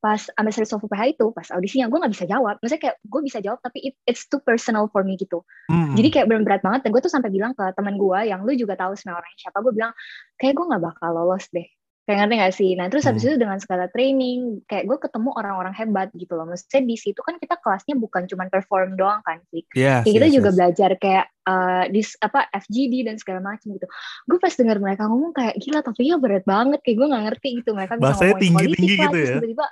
pas 0.00 0.16
Ambassadors 0.40 0.72
of 0.72 0.80
UPH 0.80 1.12
itu 1.12 1.28
pas 1.36 1.44
audisinya 1.52 1.84
gue 1.92 1.98
nggak 2.00 2.12
bisa 2.16 2.24
jawab. 2.24 2.56
Maksudnya 2.64 2.82
kayak 2.88 2.96
gue 3.04 3.20
bisa 3.20 3.38
jawab 3.44 3.60
tapi 3.60 3.92
it- 3.92 4.00
it's 4.08 4.24
too 4.32 4.40
personal 4.40 4.88
for 4.88 5.04
me 5.04 5.14
gitu. 5.20 5.44
Mhm. 5.68 5.92
Jadi 5.94 6.08
kayak 6.08 6.26
bener 6.26 6.42
berat 6.42 6.62
banget 6.64 6.80
dan 6.88 6.90
gue 6.96 7.02
tuh 7.04 7.12
sampai 7.12 7.28
bilang 7.28 7.52
ke 7.52 7.64
teman 7.76 8.00
gue 8.00 8.18
yang 8.32 8.40
lu 8.48 8.56
juga 8.56 8.80
tahu 8.80 8.96
sebenarnya 8.96 9.20
orangnya 9.20 9.38
siapa 9.44 9.58
gue 9.60 9.72
bilang 9.76 9.92
kayak 10.40 10.52
gue 10.56 10.64
nggak 10.72 10.82
bakal 10.88 11.10
lolos 11.12 11.44
deh 11.52 11.68
kayak 12.10 12.26
ngerti 12.26 12.34
gak 12.42 12.54
sih? 12.58 12.70
Nah 12.74 12.90
terus 12.90 13.06
habis 13.06 13.22
Hmm. 13.22 13.30
itu 13.30 13.36
dengan 13.38 13.58
segala 13.62 13.86
training 13.86 14.66
kayak 14.66 14.90
gue 14.90 14.98
ketemu 14.98 15.30
orang-orang 15.38 15.70
hebat 15.78 16.10
gitu 16.18 16.34
loh. 16.34 16.50
Maksudnya 16.50 16.82
di 16.82 16.96
situ 16.98 17.22
kan 17.22 17.38
kita 17.38 17.54
kelasnya 17.62 17.94
bukan 17.94 18.26
cuma 18.26 18.50
perform 18.50 18.98
doang 18.98 19.22
kan 19.22 19.38
sih. 19.54 19.62
Yes, 19.78 20.02
Kayak 20.02 20.14
kita 20.18 20.26
yes, 20.26 20.34
juga 20.34 20.50
yes. 20.50 20.56
belajar 20.58 20.90
kayak 20.98 21.26
uh, 21.46 21.84
di 21.86 22.02
apa 22.26 22.40
FGD 22.50 22.94
dan 23.06 23.16
segala 23.22 23.38
macam 23.46 23.70
gitu. 23.70 23.86
Gue 24.26 24.38
pas 24.42 24.50
dengar 24.50 24.76
mereka 24.82 25.06
ngomong 25.06 25.30
kayak 25.30 25.54
gila 25.62 25.80
topiknya 25.86 26.18
berat 26.18 26.42
banget 26.42 26.82
kayak 26.82 26.96
gue 26.98 27.06
nggak 27.06 27.24
ngerti 27.30 27.48
gitu 27.62 27.70
mereka 27.78 27.94
bisa 27.94 28.04
Bahasanya 28.10 28.26
ngomongin 28.26 28.42
tinggi-tinggi 28.42 28.74
politik 28.90 28.98
lah, 28.98 29.12
gitu 29.14 29.18
ya. 29.22 29.34
Tiba-tiba 29.38 29.66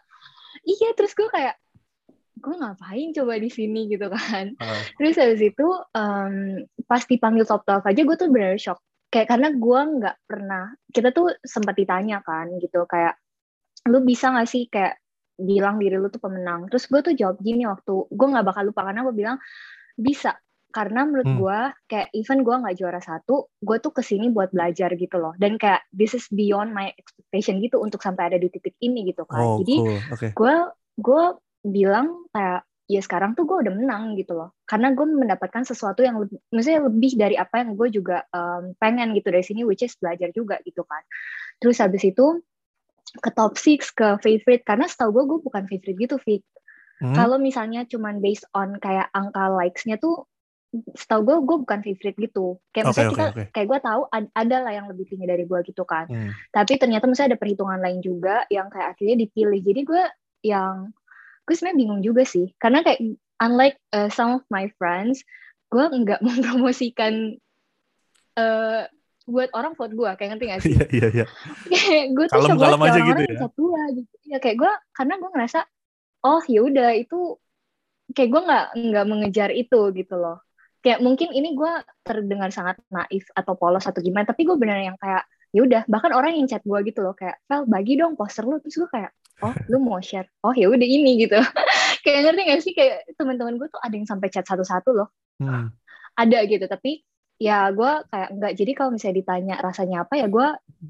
iya 0.69 0.89
terus 0.95 1.13
gue 1.19 1.29
kayak 1.35 1.55
gue 2.39 2.55
ngapain 2.55 3.09
coba 3.19 3.33
di 3.43 3.51
sini 3.51 3.81
gitu 3.91 4.07
kan. 4.07 4.55
Ah. 4.63 4.79
Terus 4.95 5.19
habis 5.19 5.43
itu 5.43 5.67
um, 5.93 6.35
pas 6.87 7.03
dipanggil 7.03 7.45
top 7.45 7.67
12 7.67 7.91
aja 7.91 8.01
gue 8.07 8.17
tuh 8.17 8.29
bener 8.31 8.55
shock. 8.57 8.79
Kayak 9.09 9.29
karena 9.33 9.49
gue 9.57 9.81
nggak 9.99 10.17
pernah, 10.29 10.65
kita 10.93 11.09
tuh 11.17 11.33
sempat 11.41 11.75
ditanya 11.77 12.21
kan 12.21 12.53
gitu 12.61 12.85
kayak 12.85 13.17
lu 13.89 14.05
bisa 14.05 14.29
gak 14.37 14.49
sih 14.51 14.69
kayak 14.69 15.01
bilang 15.39 15.81
diri 15.81 15.97
lu 15.97 16.13
tuh 16.13 16.21
pemenang. 16.21 16.69
Terus 16.69 16.91
gue 16.91 17.01
tuh 17.01 17.15
jawab 17.17 17.41
gini 17.41 17.65
waktu 17.65 17.95
gue 18.11 18.27
nggak 18.29 18.45
bakal 18.45 18.69
lupa 18.69 18.85
karena 18.85 19.01
gue 19.07 19.15
bilang 19.17 19.37
bisa 19.97 20.37
karena 20.69 21.09
menurut 21.09 21.25
Hmm. 21.25 21.39
gue 21.41 21.59
kayak 21.89 22.09
even 22.13 22.45
gue 22.45 22.53
nggak 22.53 22.77
juara 22.77 23.01
satu, 23.01 23.49
gue 23.57 23.77
tuh 23.81 23.93
ke 23.97 24.05
sini 24.05 24.29
buat 24.29 24.53
belajar 24.53 24.93
gitu 24.93 25.17
loh. 25.17 25.33
Dan 25.41 25.57
kayak 25.57 25.89
this 25.97 26.13
is 26.13 26.29
beyond 26.29 26.77
my 26.77 26.93
expectation 26.93 27.65
gitu 27.65 27.81
untuk 27.81 28.05
sampai 28.05 28.29
ada 28.29 28.37
di 28.37 28.53
titik 28.53 28.77
ini 28.85 29.09
gitu 29.09 29.25
kan. 29.25 29.41
Oh, 29.41 29.57
Jadi 29.65 29.75
cool. 29.81 29.99
Oke. 30.13 30.27
gue 30.37 30.55
gue 31.01 31.25
bilang 31.65 32.29
kayak 32.35 32.69
ya 32.89 33.05
sekarang 33.05 33.37
tuh 33.37 33.45
gue 33.45 33.69
udah 33.69 33.73
menang 33.77 34.17
gitu 34.17 34.33
loh 34.33 34.57
karena 34.65 34.97
gue 34.97 35.05
mendapatkan 35.05 35.61
sesuatu 35.61 36.01
yang 36.01 36.25
lebih, 36.25 36.41
maksudnya 36.49 36.81
lebih 36.89 37.13
dari 37.21 37.37
apa 37.37 37.61
yang 37.61 37.77
gue 37.77 37.89
juga 37.93 38.25
um, 38.33 38.73
pengen 38.81 39.13
gitu 39.13 39.29
dari 39.29 39.45
sini 39.45 39.61
which 39.69 39.85
is 39.85 39.93
belajar 40.01 40.33
juga 40.33 40.57
gitu 40.65 40.83
kan 40.89 41.05
terus 41.61 41.79
habis 41.85 42.01
itu 42.09 42.41
ke 43.21 43.31
top 43.33 43.61
6 43.61 43.93
ke 43.93 44.09
favorite 44.25 44.65
karena 44.65 44.89
setahu 44.89 45.21
gue 45.21 45.25
gue 45.37 45.39
bukan 45.45 45.65
favorite 45.69 46.01
gitu 46.01 46.17
Fit 46.19 46.43
Hmm. 46.99 47.15
kalau 47.15 47.39
misalnya 47.39 47.87
cuman 47.87 48.19
based 48.19 48.43
on 48.59 48.75
kayak 48.83 49.07
angka 49.15 49.55
likes-nya 49.55 50.03
tuh 50.03 50.27
setahu 50.99 51.23
gue 51.23 51.37
gue 51.47 51.57
bukan 51.63 51.79
favorite 51.79 52.19
gitu 52.19 52.59
kayak 52.75 52.91
Oke, 52.91 52.99
misalnya 52.99 53.07
oke, 53.07 53.15
kita 53.15 53.27
oke. 53.31 53.45
kayak 53.55 53.67
gue 53.71 53.79
tahu 53.87 54.01
ad- 54.11 54.33
ada 54.35 54.57
lah 54.67 54.73
yang 54.75 54.87
lebih 54.91 55.07
tinggi 55.07 55.27
dari 55.31 55.47
gue 55.47 55.59
gitu 55.63 55.87
kan 55.87 56.11
Hmm. 56.11 56.35
tapi 56.51 56.75
ternyata 56.75 57.07
misalnya 57.07 57.39
ada 57.39 57.41
perhitungan 57.41 57.79
lain 57.79 58.03
juga 58.03 58.43
yang 58.51 58.67
kayak 58.67 58.99
akhirnya 58.99 59.15
dipilih 59.15 59.61
jadi 59.63 59.81
gue 59.87 60.03
yang 60.43 60.91
gue 61.49 61.55
sebenarnya 61.57 61.81
bingung 61.81 62.01
juga 62.05 62.29
sih. 62.29 62.53
Karena 62.61 62.85
kayak 62.85 63.01
unlike 63.41 63.81
uh, 63.97 64.13
some 64.13 64.37
of 64.37 64.45
my 64.53 64.69
friends 64.77 65.25
gue 65.73 65.85
nggak 65.85 66.21
mempromosikan 66.27 67.41
eh 68.39 68.85
buat 69.29 69.53
orang 69.53 69.77
vote 69.77 69.93
gue 69.93 70.11
kayak 70.17 70.29
ngerti 70.35 70.45
gak 70.49 70.61
sih? 70.65 70.73
Iya 70.73 70.87
iya 70.89 71.09
iya. 71.13 71.27
gue 72.17 72.25
tuh 72.33 72.41
Kalem-kalem 72.41 72.81
coba 72.81 72.89
aja 72.89 73.01
gitu 73.05 73.23
ya? 73.29 73.41
gue 73.45 73.83
gitu. 74.01 74.15
Ya 74.25 74.39
kayak 74.41 74.57
gue 74.57 74.73
karena 74.97 75.15
gue 75.21 75.31
ngerasa 75.37 75.61
oh 76.25 76.43
ya 76.49 76.61
udah 76.65 76.91
itu 76.97 77.37
kayak 78.17 78.29
gue 78.33 78.41
nggak 78.41 78.67
nggak 78.89 79.05
mengejar 79.05 79.51
itu 79.53 79.93
gitu 79.93 80.17
loh. 80.17 80.41
Kayak 80.81 81.05
mungkin 81.05 81.29
ini 81.37 81.53
gue 81.53 81.73
terdengar 82.01 82.49
sangat 82.49 82.81
naif 82.89 83.29
atau 83.37 83.53
polos 83.53 83.85
atau 83.85 84.01
gimana 84.01 84.25
tapi 84.25 84.49
gue 84.49 84.57
bener 84.57 84.81
yang 84.81 84.97
kayak 84.97 85.29
ya 85.53 85.61
udah 85.65 85.83
bahkan 85.89 86.13
orang 86.17 86.37
yang 86.37 86.49
chat 86.49 86.65
gue 86.65 86.79
gitu 86.89 87.05
loh 87.05 87.13
kayak 87.13 87.37
Vel 87.45 87.69
bagi 87.69 88.01
dong 88.01 88.17
poster 88.17 88.49
lu. 88.49 88.57
Terus 88.65 88.81
gue 88.81 88.89
kayak 88.89 89.13
oh 89.45 89.55
lu 89.71 89.79
mau 89.83 90.01
share 90.03 90.29
oh 90.43 90.55
ya 90.55 90.71
udah 90.71 90.89
ini 90.89 91.27
gitu 91.27 91.39
kayak 92.05 92.31
ngerti 92.31 92.43
gak 92.49 92.61
sih 92.65 92.73
kayak 92.75 93.07
teman-teman 93.15 93.59
gue 93.59 93.69
tuh 93.71 93.81
ada 93.83 93.95
yang 93.95 94.09
sampai 94.09 94.29
chat 94.33 94.47
satu-satu 94.47 94.93
loh 94.95 95.11
Hmm. 95.39 95.71
ada 96.19 96.43
gitu 96.51 96.67
tapi 96.67 97.07
ya 97.39 97.71
gue 97.71 97.93
kayak 98.11 98.29
nggak 98.35 98.53
jadi 98.59 98.73
kalau 98.75 98.91
misalnya 98.91 99.23
ditanya 99.23 99.55
rasanya 99.63 100.03
apa 100.03 100.19
ya 100.19 100.27
gue 100.27 100.47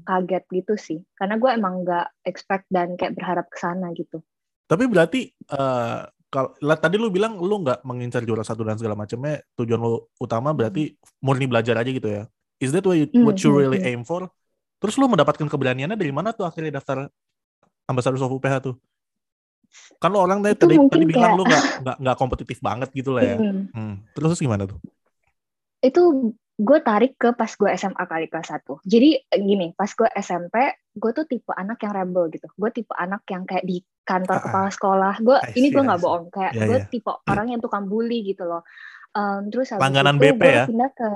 kaget 0.09 0.43
gitu 0.49 0.73
sih 0.73 0.99
karena 1.13 1.37
gue 1.37 1.49
emang 1.53 1.85
nggak 1.85 2.25
expect 2.25 2.65
dan 2.73 2.97
kayak 2.97 3.13
berharap 3.13 3.45
ke 3.45 3.61
sana 3.61 3.93
gitu 3.93 4.25
Tapi 4.65 4.89
berarti 4.89 5.29
eh 5.29 6.01
kalau 6.29 6.53
tadi 6.77 6.95
lu 7.01 7.09
bilang 7.09 7.41
lu 7.41 7.65
nggak 7.65 7.81
mengincar 7.81 8.21
juara 8.21 8.45
satu 8.45 8.61
dan 8.61 8.77
segala 8.77 8.93
macamnya, 8.93 9.41
tujuan 9.57 9.81
lu 9.81 10.05
utama 10.21 10.53
berarti 10.53 10.93
murni 11.25 11.49
belajar 11.49 11.73
aja 11.81 11.89
gitu 11.89 12.05
ya. 12.05 12.23
Is 12.61 12.69
that 12.69 12.85
what 12.85 13.01
you, 13.01 13.09
Hmm, 13.09 13.25
what 13.25 13.37
you 13.41 13.49
hmm, 13.49 13.57
really 13.57 13.79
hmm. 13.81 13.89
aim 13.89 14.01
for? 14.05 14.29
Terus 14.77 14.95
lu 15.01 15.09
mendapatkan 15.09 15.49
keberaniannya 15.49 15.97
dari 15.97 16.13
mana 16.13 16.29
tuh 16.31 16.45
akhirnya 16.45 16.77
daftar 16.77 17.09
Ambassadors 17.89 18.21
of 18.21 18.29
UPH 18.29 18.61
tuh? 18.61 18.75
Kan 19.97 20.09
lu 20.09 20.17
orang 20.17 20.39
tadi 20.39 20.53
Itu 20.53 20.65
tadi, 20.65 20.77
bilang 21.03 21.33
kayak- 21.33 21.35
lu 21.35 21.43
nggak 21.43 21.63
nggak 21.81 21.97
nggak 21.99 22.17
kompetitif 22.17 22.57
banget 22.59 22.89
gitu 22.91 23.11
lah 23.11 23.23
ya. 23.23 23.35
Hmm. 23.35 23.65
Hmm. 23.69 23.95
Terus 24.13 24.37
gimana 24.37 24.63
tuh? 24.63 24.77
itu 25.79 26.35
gue 26.59 26.79
tarik 26.81 27.15
ke 27.15 27.31
pas 27.31 27.47
gue 27.47 27.69
SMA 27.71 28.03
kali 28.03 28.27
kelas 28.27 28.51
satu 28.51 28.83
jadi 28.83 29.15
gini 29.31 29.71
pas 29.71 29.87
gue 29.87 30.11
SMP 30.13 30.59
gue 30.91 31.11
tuh 31.13 31.23
tipe 31.23 31.55
anak 31.55 31.79
yang 31.79 31.95
rebel 31.95 32.27
gitu 32.27 32.51
gue 32.51 32.69
tipe 32.69 32.91
anak 32.91 33.23
yang 33.25 33.47
kayak 33.47 33.63
di 33.63 33.79
kantor 34.03 34.43
kepala 34.43 34.67
sekolah 34.67 35.15
gue 35.17 35.39
ini 35.55 35.71
gue 35.71 35.79
nggak 35.79 36.03
bohong 36.03 36.27
kayak 36.27 36.51
Ya, 36.51 36.67
gue 36.67 36.77
ya. 36.77 36.85
tipe 36.85 37.07
orang 37.23 37.47
yang 37.47 37.63
tukang 37.63 37.87
bully 37.87 38.27
gitu 38.27 38.43
loh 38.43 38.67
Em, 39.09 39.47
terus 39.47 39.71
habis 39.71 39.81
Langganan 39.81 40.19
itu 40.19 40.23
BP 40.27 40.43
ya? 40.43 40.63
pindah 40.67 40.91
ke 40.91 41.09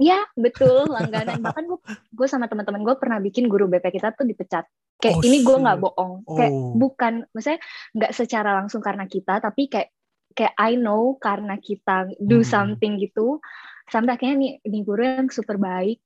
Iya 0.00 0.24
betul 0.32 0.88
langganan. 0.88 1.44
Bahkan 1.44 1.64
gue 1.68 1.78
gue 2.16 2.26
sama 2.26 2.48
teman-teman 2.48 2.80
gue 2.80 2.96
pernah 2.96 3.20
bikin 3.20 3.52
guru 3.52 3.68
BP 3.68 4.00
kita 4.00 4.16
tuh 4.16 4.24
dipecat. 4.24 4.64
Kayak 4.96 5.20
Oh, 5.20 5.24
ini 5.24 5.44
gue 5.44 5.56
nggak 5.60 5.78
bohong. 5.78 6.12
Kayak 6.24 6.52
Oh. 6.56 6.72
bukan. 6.72 7.12
Maksudnya 7.36 7.60
nggak 7.92 8.12
secara 8.16 8.50
langsung 8.56 8.80
karena 8.80 9.04
kita 9.04 9.44
tapi 9.44 9.68
kayak 9.68 9.92
kayak 10.32 10.54
I 10.56 10.80
know 10.80 11.20
karena 11.20 11.60
kita 11.60 12.16
do 12.16 12.40
Hmm. 12.40 12.48
something 12.48 12.96
gitu 12.96 13.44
sampai 13.90 14.14
akhirnya 14.16 14.36
nih, 14.38 14.52
nih 14.64 14.82
guru 14.86 15.02
yang 15.02 15.28
super 15.28 15.60
baik 15.60 16.00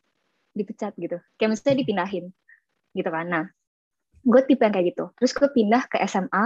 dipecat 0.53 0.97
gitu. 0.99 1.23
Kayak 1.39 1.55
maksudnya 1.55 1.77
dipindahin 1.79 2.27
gitu 2.93 3.11
kan. 3.11 3.27
Nah 3.31 3.45
gue 4.25 4.41
tipe 4.43 4.65
yang 4.65 4.75
kayak 4.75 4.91
gitu. 4.91 5.05
Terus 5.23 5.33
gue 5.33 5.49
pindah 5.55 5.87
ke 5.87 6.03
SMA 6.03 6.45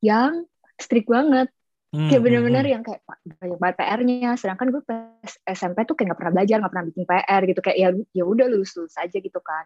yang 0.00 0.48
strict 0.78 1.06
banget 1.06 1.50
Hmm, 1.88 2.12
kayak 2.12 2.20
hmm, 2.20 2.26
bener-bener 2.28 2.64
hmm. 2.68 2.72
yang 2.76 2.82
kayak 2.84 3.00
banyak 3.40 3.58
banget 3.58 3.76
PR-nya 3.80 4.30
sedangkan 4.36 4.68
gue 4.68 4.82
pas 4.84 5.32
SMP 5.48 5.88
tuh 5.88 5.96
kayak 5.96 6.12
nggak 6.12 6.20
pernah 6.20 6.34
belajar 6.36 6.56
nggak 6.60 6.72
pernah 6.76 6.86
bikin 6.92 7.04
PR 7.08 7.42
gitu 7.48 7.60
kayak 7.64 7.78
ya 7.80 7.88
ya 8.12 8.24
udah 8.28 8.46
lulus 8.52 8.76
lulus 8.76 8.94
aja 9.00 9.16
gitu 9.16 9.40
kan 9.40 9.64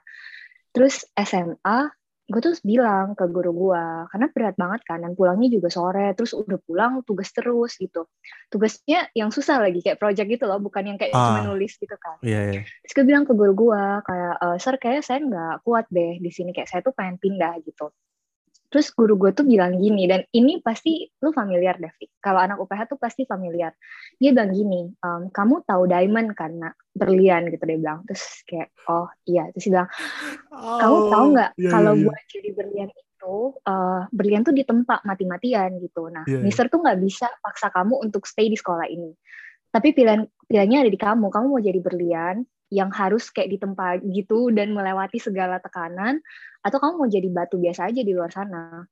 terus 0.71 1.02
SMA 1.19 1.91
gue 2.31 2.41
tuh 2.41 2.55
bilang 2.62 3.19
ke 3.19 3.26
guru 3.26 3.50
gue 3.50 3.85
karena 4.14 4.26
berat 4.31 4.55
banget 4.55 4.81
kan 4.87 5.02
dan 5.02 5.19
pulangnya 5.19 5.50
juga 5.50 5.69
sore 5.69 6.14
terus 6.14 6.31
udah 6.33 6.62
pulang 6.62 7.02
tugas 7.02 7.35
terus 7.35 7.75
gitu 7.76 8.07
tugasnya 8.49 9.11
yang 9.19 9.35
susah 9.35 9.59
lagi 9.59 9.83
kayak 9.83 9.99
project 9.99 10.31
gitu 10.31 10.47
loh 10.47 10.62
bukan 10.62 10.95
yang 10.95 10.99
kayak 11.02 11.12
Ah. 11.12 11.43
cuma 11.43 11.52
nulis 11.52 11.75
gitu 11.75 11.93
kan 11.99 12.23
Iya 12.23 12.41
iya. 12.55 12.61
terus 12.87 12.93
gue 12.95 13.05
bilang 13.05 13.26
ke 13.26 13.35
guru 13.35 13.52
gue 13.52 13.83
kayak 14.07 14.35
e, 14.38 14.47
sir 14.62 14.75
kayaknya 14.79 15.02
saya 15.02 15.19
nggak 15.26 15.55
kuat 15.67 15.91
deh 15.91 16.23
di 16.23 16.31
sini 16.31 16.55
kayak 16.55 16.71
saya 16.71 16.81
tuh 16.81 16.95
pengen 16.95 17.19
pindah 17.19 17.59
gitu 17.67 17.91
terus 18.73 18.88
guru 18.91 19.21
gue 19.21 19.31
tuh 19.31 19.45
bilang 19.45 19.76
gini 19.76 20.09
dan 20.09 20.25
ini 20.33 20.64
pasti 20.64 21.05
lu 21.21 21.29
familiar 21.31 21.76
deh 21.76 21.93
Fik. 21.93 22.17
kalau 22.19 22.41
anak 22.41 22.57
UPH 22.57 22.88
tuh 22.88 22.97
pasti 22.97 23.29
familiar 23.29 23.76
dia 24.17 24.33
bilang 24.33 24.49
gini 24.49 24.88
"Em, 24.97 25.29
kamu 25.29 25.61
tahu 25.62 25.85
diamond 25.85 26.33
karena 26.33 26.73
berlian 26.91 27.52
gitu 27.52 27.61
dia 27.62 27.76
bilang 27.76 28.00
terus 28.09 28.25
kayak 28.49 28.73
oh 28.88 29.12
iya 29.25 29.52
terus 29.52 29.69
dia 29.69 29.73
bilang 29.76 29.91
kamu 30.81 30.97
tahu 31.09 31.25
nggak 31.37 31.50
Iya, 31.55 31.69
kalau 31.71 31.93
iya, 31.93 32.00
iya. 32.00 32.07
buat 32.09 32.23
jadi 32.26 32.50
berlian 32.57 32.91
itu 32.91 33.35
eh, 33.62 34.00
berlian 34.11 34.43
tuh 34.43 34.55
ditempa 34.57 34.97
mati-matian 35.05 35.71
gitu 35.79 36.09
nah 36.09 36.25
Iya, 36.25 36.41
iya. 36.41 36.43
mister 36.43 36.67
tuh 36.67 36.81
nggak 36.81 36.99
bisa 36.99 37.29
paksa 37.38 37.69
kamu 37.69 38.00
untuk 38.00 38.25
stay 38.25 38.49
di 38.49 38.57
sekolah 38.57 38.88
ini 38.88 39.12
tapi 39.73 39.97
pilihan 39.97 40.29
pilihannya 40.47 40.85
ada 40.87 40.91
di 40.93 41.00
kamu. 41.00 41.33
Kamu 41.33 41.47
mau 41.49 41.62
jadi 41.62 41.81
berlian 41.81 42.45
yang 42.73 42.88
harus 42.93 43.29
kayak 43.29 43.52
ditempa 43.57 44.00
gitu 44.05 44.49
dan 44.52 44.73
melewati 44.73 45.21
segala 45.21 45.61
tekanan 45.61 46.21
atau 46.64 46.79
kamu 46.81 46.93
mau 47.05 47.09
jadi 47.09 47.29
batu 47.29 47.57
biasa 47.61 47.88
aja 47.93 48.00
di 48.00 48.12
luar 48.12 48.33
sana. 48.33 48.85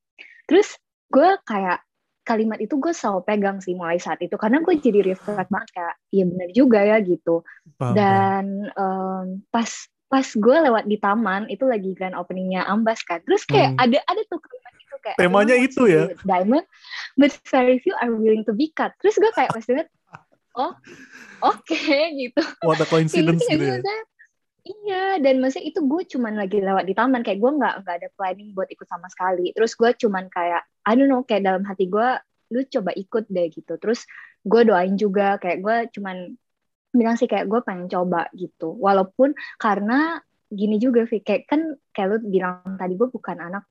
Terus 0.49 0.77
gue 1.09 1.37
kayak 1.45 1.81
kalimat 2.21 2.61
itu 2.61 2.77
gue 2.77 2.93
selalu 2.93 3.25
pegang 3.25 3.59
sih 3.65 3.73
mulai 3.73 3.97
saat 3.97 4.21
itu. 4.21 4.37
Karena 4.37 4.61
gue 4.61 4.75
jadi 4.77 5.01
reflect 5.01 5.49
banget 5.49 5.71
kayak 5.73 5.95
iya 6.13 6.25
benar 6.29 6.49
juga 6.53 6.79
ya 6.85 6.97
gitu. 7.01 7.41
Paham, 7.81 7.95
dan 7.97 8.45
em, 8.73 9.25
pas 9.49 9.69
pas 10.11 10.27
gue 10.27 10.57
lewat 10.67 10.85
di 10.91 10.99
taman 10.99 11.47
itu 11.49 11.65
lagi 11.65 11.95
grand 11.95 12.19
openingnya 12.19 12.67
Ambas 12.67 13.01
kan. 13.07 13.23
Terus 13.25 13.47
kayak 13.47 13.79
Hmm. 13.79 13.85
ada 13.87 13.99
ada 14.11 14.23
tuh 14.27 14.43
kalimat 14.43 14.75
itu 14.77 14.97
kayak 15.01 15.17
Temanya 15.17 15.55
"Everyone 15.57 15.69
itu 15.71 15.83
ya? 15.87 16.03
diamond 16.27 16.67
but 17.17 17.33
very 17.49 17.79
few 17.81 17.95
are 17.97 18.11
willing 18.13 18.43
to 18.45 18.53
be 18.53 18.69
cut. 18.75 18.93
Terus 19.01 19.17
gue 19.17 19.31
kayak 19.33 19.55
pas 19.55 19.65
banget 19.65 19.89
oh 20.59 20.73
oke 21.45 21.95
gitu 22.17 22.43
What 22.67 22.83
a 22.83 22.87
coincidence 22.89 23.43
gitu 23.47 23.59
ya. 23.59 23.79
maksudnya? 23.79 23.99
Iya, 24.61 25.17
dan 25.25 25.41
maksudnya 25.41 25.73
itu 25.73 25.81
gue 25.81 26.03
cuman 26.05 26.37
lagi 26.37 26.61
lewat 26.61 26.85
di 26.85 26.93
taman, 26.93 27.25
kayak 27.25 27.41
gue 27.41 27.53
nggak 27.57 27.75
nggak 27.81 27.97
ada 27.97 28.09
planning 28.13 28.53
buat 28.53 28.69
ikut 28.69 28.85
sama 28.85 29.09
sekali. 29.09 29.57
Terus 29.57 29.73
gue 29.73 29.91
cuman 30.05 30.29
kayak, 30.29 30.63
I 30.85 30.93
don't 31.01 31.09
know, 31.09 31.25
kayak 31.25 31.49
dalam 31.49 31.65
hati 31.65 31.89
gue, 31.89 32.09
lu 32.53 32.61
coba 32.69 32.93
ikut 32.93 33.25
deh 33.33 33.49
gitu. 33.49 33.81
Terus 33.81 34.05
gue 34.45 34.63
doain 34.69 34.95
juga, 35.01 35.41
kayak 35.41 35.59
gue 35.65 35.77
cuman 35.97 36.37
bilang 36.93 37.17
sih 37.17 37.25
kayak 37.25 37.49
gue 37.49 37.61
pengen 37.65 37.89
coba 37.89 38.29
gitu. 38.37 38.77
Walaupun 38.77 39.33
karena 39.57 40.21
gini 40.53 40.77
juga, 40.77 41.09
Vi, 41.09 41.25
kayak 41.25 41.49
kan 41.49 41.81
kayak 41.97 42.09
lu 42.13 42.17
bilang 42.29 42.61
tadi 42.77 43.01
gue 43.01 43.09
bukan 43.09 43.41
anak 43.41 43.65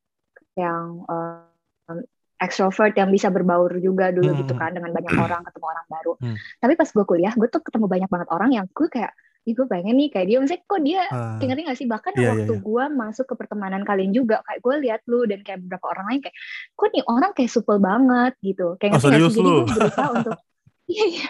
yang 0.57 1.05
um, 1.05 2.01
extrovert 2.39 2.95
yang 2.95 3.11
bisa 3.11 3.27
berbaur 3.27 3.69
juga 3.77 4.09
dulu 4.15 4.31
Hmm, 4.31 4.39
gitu 4.41 4.53
hmm, 4.55 4.61
kan 4.63 4.71
dengan 4.71 4.91
banyak 4.95 5.11
orang 5.11 5.41
ketemu 5.43 5.65
orang 5.67 5.85
baru. 5.91 6.13
Hmm. 6.23 6.35
Tapi 6.63 6.73
pas 6.79 6.89
gue 6.89 7.05
kuliah, 7.05 7.33
gue 7.35 7.47
tuh 7.51 7.61
ketemu 7.61 7.85
banyak 7.91 8.09
banget 8.09 8.29
orang 8.31 8.49
yang 8.55 8.65
gue 8.71 8.87
kayak, 8.87 9.11
ih 9.43 9.53
gue 9.55 9.67
pengen 9.67 9.95
nih 9.99 10.07
kayak 10.07 10.25
dia. 10.31 10.37
Maksudnya 10.39 10.63
kok 10.63 10.81
dia 10.81 11.01
Ah, 11.11 11.35
kayak 11.35 11.47
ngerti 11.51 11.61
gak 11.67 11.77
sih? 11.83 11.87
Bahkan 11.91 12.11
iya, 12.15 12.27
waktu 12.31 12.53
iya. 12.55 12.63
gue 12.63 12.83
masuk 12.95 13.25
ke 13.27 13.35
pertemanan 13.35 13.81
kalian 13.83 14.11
juga, 14.15 14.39
kayak 14.47 14.59
gue 14.63 14.75
lihat 14.87 15.01
lu 15.11 15.27
dan 15.27 15.39
kayak 15.43 15.59
beberapa 15.67 15.85
orang 15.91 16.05
lain 16.15 16.19
kayak, 16.23 16.35
kok 16.79 16.89
nih 16.95 17.03
orang 17.05 17.31
kayak 17.35 17.51
supel 17.51 17.77
banget 17.83 18.33
gitu. 18.39 18.79
Kayak 18.79 18.91
Oh, 18.95 18.99
ngerti 19.03 19.19
gak 19.19 19.31
sih? 19.35 19.43
Jadi 19.43 19.51
gue 19.51 19.75
berusaha 19.75 20.07
untuk, 20.15 20.37
iya 20.95 21.05
iya. 21.11 21.27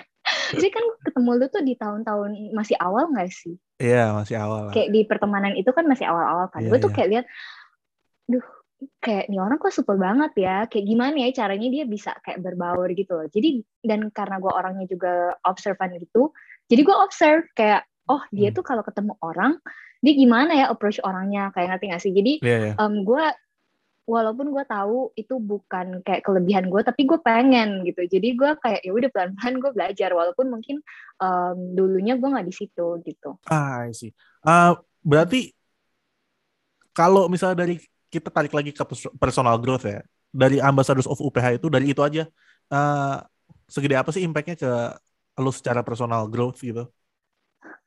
Jadi 0.53 0.69
kan 0.69 0.85
ketemu 1.01 1.29
lu 1.41 1.45
tuh 1.49 1.63
di 1.65 1.73
tahun-tahun 1.73 2.29
masih 2.53 2.77
awal 2.77 3.09
gak 3.17 3.33
sih? 3.33 3.57
Iya 3.81 4.13
masih 4.13 4.35
awal 4.37 4.69
lah. 4.69 4.73
Kayak 4.75 4.89
di 4.93 5.01
pertemanan 5.09 5.53
itu 5.57 5.71
kan 5.73 5.89
masih 5.89 6.05
awal-awal 6.05 6.53
kan. 6.53 6.61
Iya, 6.61 6.69
gue 6.69 6.77
tuh 6.77 6.91
iya. 6.91 6.95
kayak 7.01 7.09
lihat, 7.09 7.25
duh 8.29 8.45
kayak 9.03 9.27
nih 9.31 9.39
orang 9.43 9.57
kok 9.59 9.74
supel 9.75 9.98
banget 10.00 10.31
ya. 10.39 10.65
Kayak 10.71 10.86
gimana 10.91 11.15
ya 11.24 11.29
caranya 11.36 11.67
dia 11.71 11.83
bisa 11.88 12.12
kayak 12.24 12.39
berbaur 12.45 12.88
gitu 12.95 13.12
loh. 13.17 13.27
Jadi 13.27 13.63
dan 13.83 14.07
karena 14.12 14.36
gue 14.43 14.51
orangnya 14.51 14.86
juga 14.88 15.36
observan 15.43 15.95
gitu, 16.00 16.31
jadi 16.71 16.81
gue 16.88 16.95
observe 16.95 17.43
kayak 17.55 17.83
oh 18.12 18.21
dia 18.31 18.50
Hmm. 18.50 18.55
tuh 18.55 18.63
kalau 18.65 18.83
ketemu 18.88 19.13
orang 19.24 19.59
dia 20.03 20.13
gimana 20.15 20.51
ya 20.55 20.65
approach 20.71 21.00
orangnya 21.03 21.51
kayak 21.55 21.75
ngerti 21.75 21.86
gak 21.91 22.01
sih? 22.03 22.13
Jadi 22.15 22.33
Iya 22.41 22.55
iya. 22.59 22.74
em 22.79 22.93
gue 23.03 23.24
walaupun 24.09 24.50
gue 24.55 24.65
tahu 24.65 25.13
itu 25.21 25.38
bukan 25.38 26.01
kayak 26.01 26.25
kelebihan 26.25 26.65
gue 26.74 26.81
tapi 26.81 27.05
gue 27.05 27.19
pengen 27.21 27.86
gitu 27.86 28.01
jadi 28.09 28.27
gue 28.33 28.51
kayak 28.57 28.81
ya 28.81 28.91
udah 28.98 29.09
pelan-pelan 29.13 29.55
gue 29.62 29.71
belajar 29.77 30.09
walaupun 30.17 30.48
mungkin 30.50 30.81
em, 31.21 31.57
dulunya 31.77 32.17
gue 32.17 32.25
nggak 32.33 32.48
di 32.50 32.55
situ 32.55 32.88
gitu 33.05 33.38
Ah, 33.45 33.89
see. 33.93 34.13
Ah, 34.43 34.75
berarti 35.03 35.53
kalau 36.98 37.24
misalnya 37.31 37.57
dari 37.65 37.75
kita 38.13 38.29
tarik 38.35 38.53
lagi 38.57 38.71
ke 38.77 38.83
pers- 38.89 39.13
personal 39.21 39.55
growth 39.63 39.85
ya, 39.91 39.99
dari 40.41 40.57
Ambassadors 40.67 41.07
of 41.11 41.19
UPH 41.27 41.47
itu 41.57 41.67
dari 41.75 41.85
itu 41.91 42.01
aja, 42.07 42.21
eh 42.73 43.15
segede 43.73 43.95
apa 44.01 44.09
sih 44.15 44.23
impactnya 44.27 44.55
ke 44.61 44.69
lu 45.43 45.51
secara 45.55 45.81
personal 45.87 46.21
growth 46.33 46.59
gitu? 46.67 46.81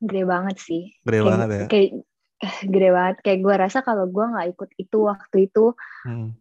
gede 0.03 0.23
banget 0.33 0.57
sih 0.67 0.83
Gede 1.05 1.21
kayak, 1.21 1.29
banget 1.29 1.49
ya. 1.59 1.65
kayak 1.71 1.89
eh, 2.45 2.57
gede 2.73 2.89
banget 2.97 3.17
kayak 3.25 3.39
gue 3.45 3.55
rasa 3.63 3.79
kalau 3.87 4.05
gue 4.15 4.25
nggak 4.33 4.47
ikut 4.55 4.71
itu 4.83 4.97
waktu 5.11 5.37
itu 5.47 5.61
Hmm. 6.05 6.33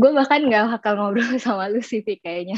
gue 0.00 0.10
bahkan 0.18 0.40
nggak 0.48 0.64
bakal 0.72 0.92
ngobrol 0.98 1.28
sama 1.44 1.64
lu 1.72 1.80
sih 1.90 2.00
kayaknya 2.24 2.56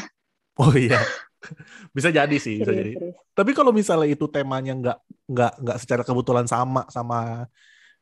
Oh 0.56 0.72
iya. 0.82 0.96
bisa 1.96 2.10
jadi 2.18 2.36
sih, 2.44 2.54
bisa 2.62 2.72
jadi. 2.78 2.90
serius 2.94 3.16
Tapi 3.36 3.50
kalau 3.58 3.72
misalnya 3.80 4.08
itu 4.14 4.26
temanya 4.34 4.72
nggak 4.80 4.96
nggak 5.32 5.50
nggak 5.62 5.76
secara 5.82 6.02
kebetulan 6.08 6.46
sama 6.48 6.80
sama 6.96 7.16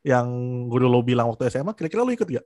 yang 0.05 0.27
guru 0.69 0.85
lo 0.85 1.01
bilang 1.01 1.33
waktu 1.33 1.49
SMA, 1.49 1.73
kira-kira 1.73 2.05
lo 2.05 2.13
ikut 2.13 2.29
gak? 2.29 2.45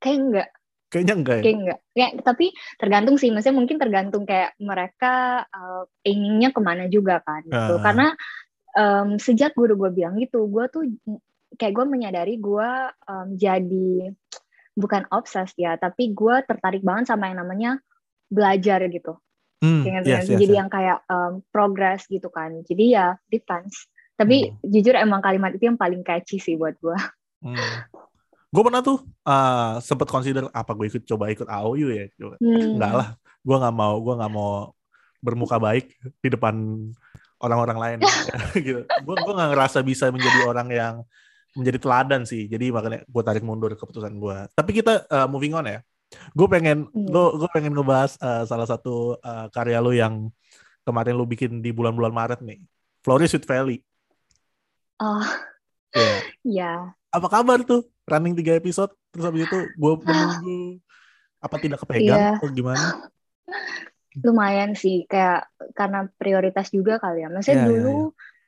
kayak 0.00 0.18
enggak 0.18 0.48
Kayaknya 0.90 1.14
enggak 1.22 1.36
ya. 1.38 1.42
kayak 1.44 1.56
enggak 1.60 1.78
ya 1.94 2.06
tapi 2.26 2.46
tergantung 2.74 3.14
sih 3.14 3.30
maksudnya 3.30 3.56
mungkin 3.62 3.76
tergantung 3.78 4.24
kayak 4.26 4.58
mereka 4.58 5.14
uh, 5.46 5.84
inginnya 6.02 6.50
ke 6.50 6.60
mana 6.60 6.90
juga 6.90 7.22
kan 7.22 7.46
gitu 7.46 7.74
Ah. 7.78 7.80
karena 7.80 8.06
em, 8.74 9.08
sejak 9.18 9.54
guru 9.54 9.78
gue 9.78 9.90
bilang 9.94 10.18
gitu 10.18 10.50
gue 10.50 10.64
tuh 10.66 10.82
kayak 11.54 11.74
gue 11.78 11.86
menyadari 11.86 12.42
gue 12.42 12.70
em, 13.06 13.28
jadi 13.38 14.10
bukan 14.74 15.06
obses 15.14 15.54
ya 15.54 15.78
tapi 15.78 16.10
gue 16.10 16.34
tertarik 16.42 16.82
banget 16.82 17.10
sama 17.10 17.30
yang 17.30 17.38
namanya 17.42 17.70
belajar 18.26 18.82
gitu 18.90 19.14
Hmm, 19.60 19.84
yes, 19.84 20.24
yes, 20.24 20.40
jadi 20.40 20.56
yes. 20.56 20.58
yang 20.64 20.68
kayak 20.72 20.98
em, 21.06 21.32
progress 21.52 22.08
gitu 22.08 22.32
kan 22.32 22.50
jadi 22.64 22.84
ya 22.88 23.06
depends 23.28 23.86
tapi 24.20 24.52
Hmm. 24.52 24.68
jujur 24.68 24.92
emang 24.94 25.24
kalimat 25.24 25.48
itu 25.50 25.64
yang 25.64 25.80
paling 25.80 26.04
catchy 26.04 26.36
sih 26.36 26.54
buat 26.54 26.76
gue 26.76 26.96
Hmm. 27.40 27.56
Gue 28.52 28.62
pernah 28.66 28.84
tuh 28.84 29.00
uh, 29.24 29.80
sempet 29.80 30.10
consider 30.10 30.44
apa 30.52 30.76
gue 30.76 30.90
ikut 30.90 31.08
coba 31.08 31.32
ikut 31.32 31.48
AOU 31.48 31.88
ya. 31.88 32.04
Coba. 32.18 32.34
Hmm. 32.36 32.76
Enggak 32.76 32.92
lah, 32.92 33.08
gue 33.40 33.56
nggak 33.56 33.72
mau, 33.72 33.94
gue 33.96 34.14
nggak 34.18 34.32
mau 34.34 34.50
bermuka 35.22 35.56
baik 35.56 35.88
di 36.18 36.28
depan 36.28 36.52
orang-orang 37.38 37.78
lain 37.78 37.98
gitu. 38.66 38.84
Gue 38.84 39.14
gue 39.16 39.32
nggak 39.32 39.50
ngerasa 39.54 39.80
bisa 39.80 40.12
menjadi 40.12 40.38
orang 40.44 40.68
yang 40.68 40.94
menjadi 41.56 41.78
teladan 41.80 42.22
sih. 42.28 42.44
Jadi 42.44 42.68
makanya 42.68 43.06
gue 43.08 43.22
tarik 43.24 43.40
mundur 43.40 43.72
keputusan 43.72 44.12
gue. 44.18 44.36
Tapi 44.52 44.70
kita 44.76 45.08
uh, 45.08 45.24
moving 45.24 45.56
on 45.56 45.64
ya. 45.64 45.80
Gue 46.36 46.44
pengen, 46.44 46.90
Hmm. 46.92 47.06
lo 47.08 47.38
gue 47.38 47.48
pengen 47.54 47.72
ngebahas 47.72 48.18
uh, 48.20 48.44
salah 48.44 48.66
satu 48.66 49.16
uh, 49.16 49.46
karya 49.48 49.78
lo 49.80 49.94
yang 49.94 50.28
kemarin 50.82 51.14
lo 51.16 51.24
bikin 51.24 51.62
di 51.62 51.70
bulan-bulan 51.70 52.10
Maret 52.10 52.42
nih. 52.44 52.60
Flourish 53.00 53.32
with 53.32 53.48
Valley. 53.48 53.80
Oh 55.00 55.24
Ya. 55.90 56.14
ya 56.46 56.72
apa 57.10 57.26
kabar 57.26 57.66
tuh 57.66 57.82
running 58.06 58.38
tiga 58.38 58.54
episode 58.54 58.94
terus 59.10 59.26
habis 59.26 59.42
itu 59.50 59.58
gue 59.74 59.92
menunggu 60.06 60.78
apa 61.42 61.56
tidak 61.58 61.82
kepegang 61.82 62.14
Iya. 62.14 62.30
atau 62.38 62.48
gimana 62.54 62.86
lumayan 64.26 64.74
sih 64.74 65.06
kayak 65.06 65.46
karena 65.74 66.06
prioritas 66.18 66.70
juga 66.74 66.98
kali 66.98 67.22
ya. 67.22 67.28
Maksudnya 67.30 67.62
Iya, 67.62 67.66
iya, 67.66 67.70
dulu 67.70 67.96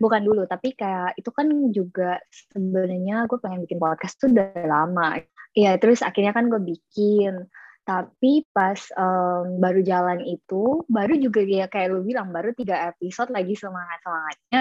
bukan 0.02 0.22
dulu 0.26 0.42
tapi 0.50 0.74
kayak 0.74 1.14
itu 1.14 1.30
kan 1.30 1.46
juga 1.70 2.18
sebenarnya 2.30 3.30
gue 3.30 3.38
pengen 3.38 3.62
bikin 3.62 3.78
podcast 3.78 4.18
tuh 4.18 4.34
udah 4.34 4.66
lama. 4.66 5.22
Iya 5.54 5.78
terus 5.78 6.02
akhirnya 6.02 6.34
kan 6.34 6.50
gue 6.50 6.58
bikin. 6.58 7.46
Tapi 7.82 8.46
pas 8.54 8.78
em, 8.94 9.58
baru 9.58 9.80
jalan 9.82 10.22
itu, 10.22 10.86
baru 10.86 11.18
juga 11.18 11.42
ya 11.42 11.66
kayak 11.66 11.90
lu 11.90 12.06
bilang, 12.06 12.30
baru 12.30 12.54
tiga 12.54 12.78
episode 12.94 13.34
lagi 13.34 13.58
semangat-semangatnya, 13.58 14.60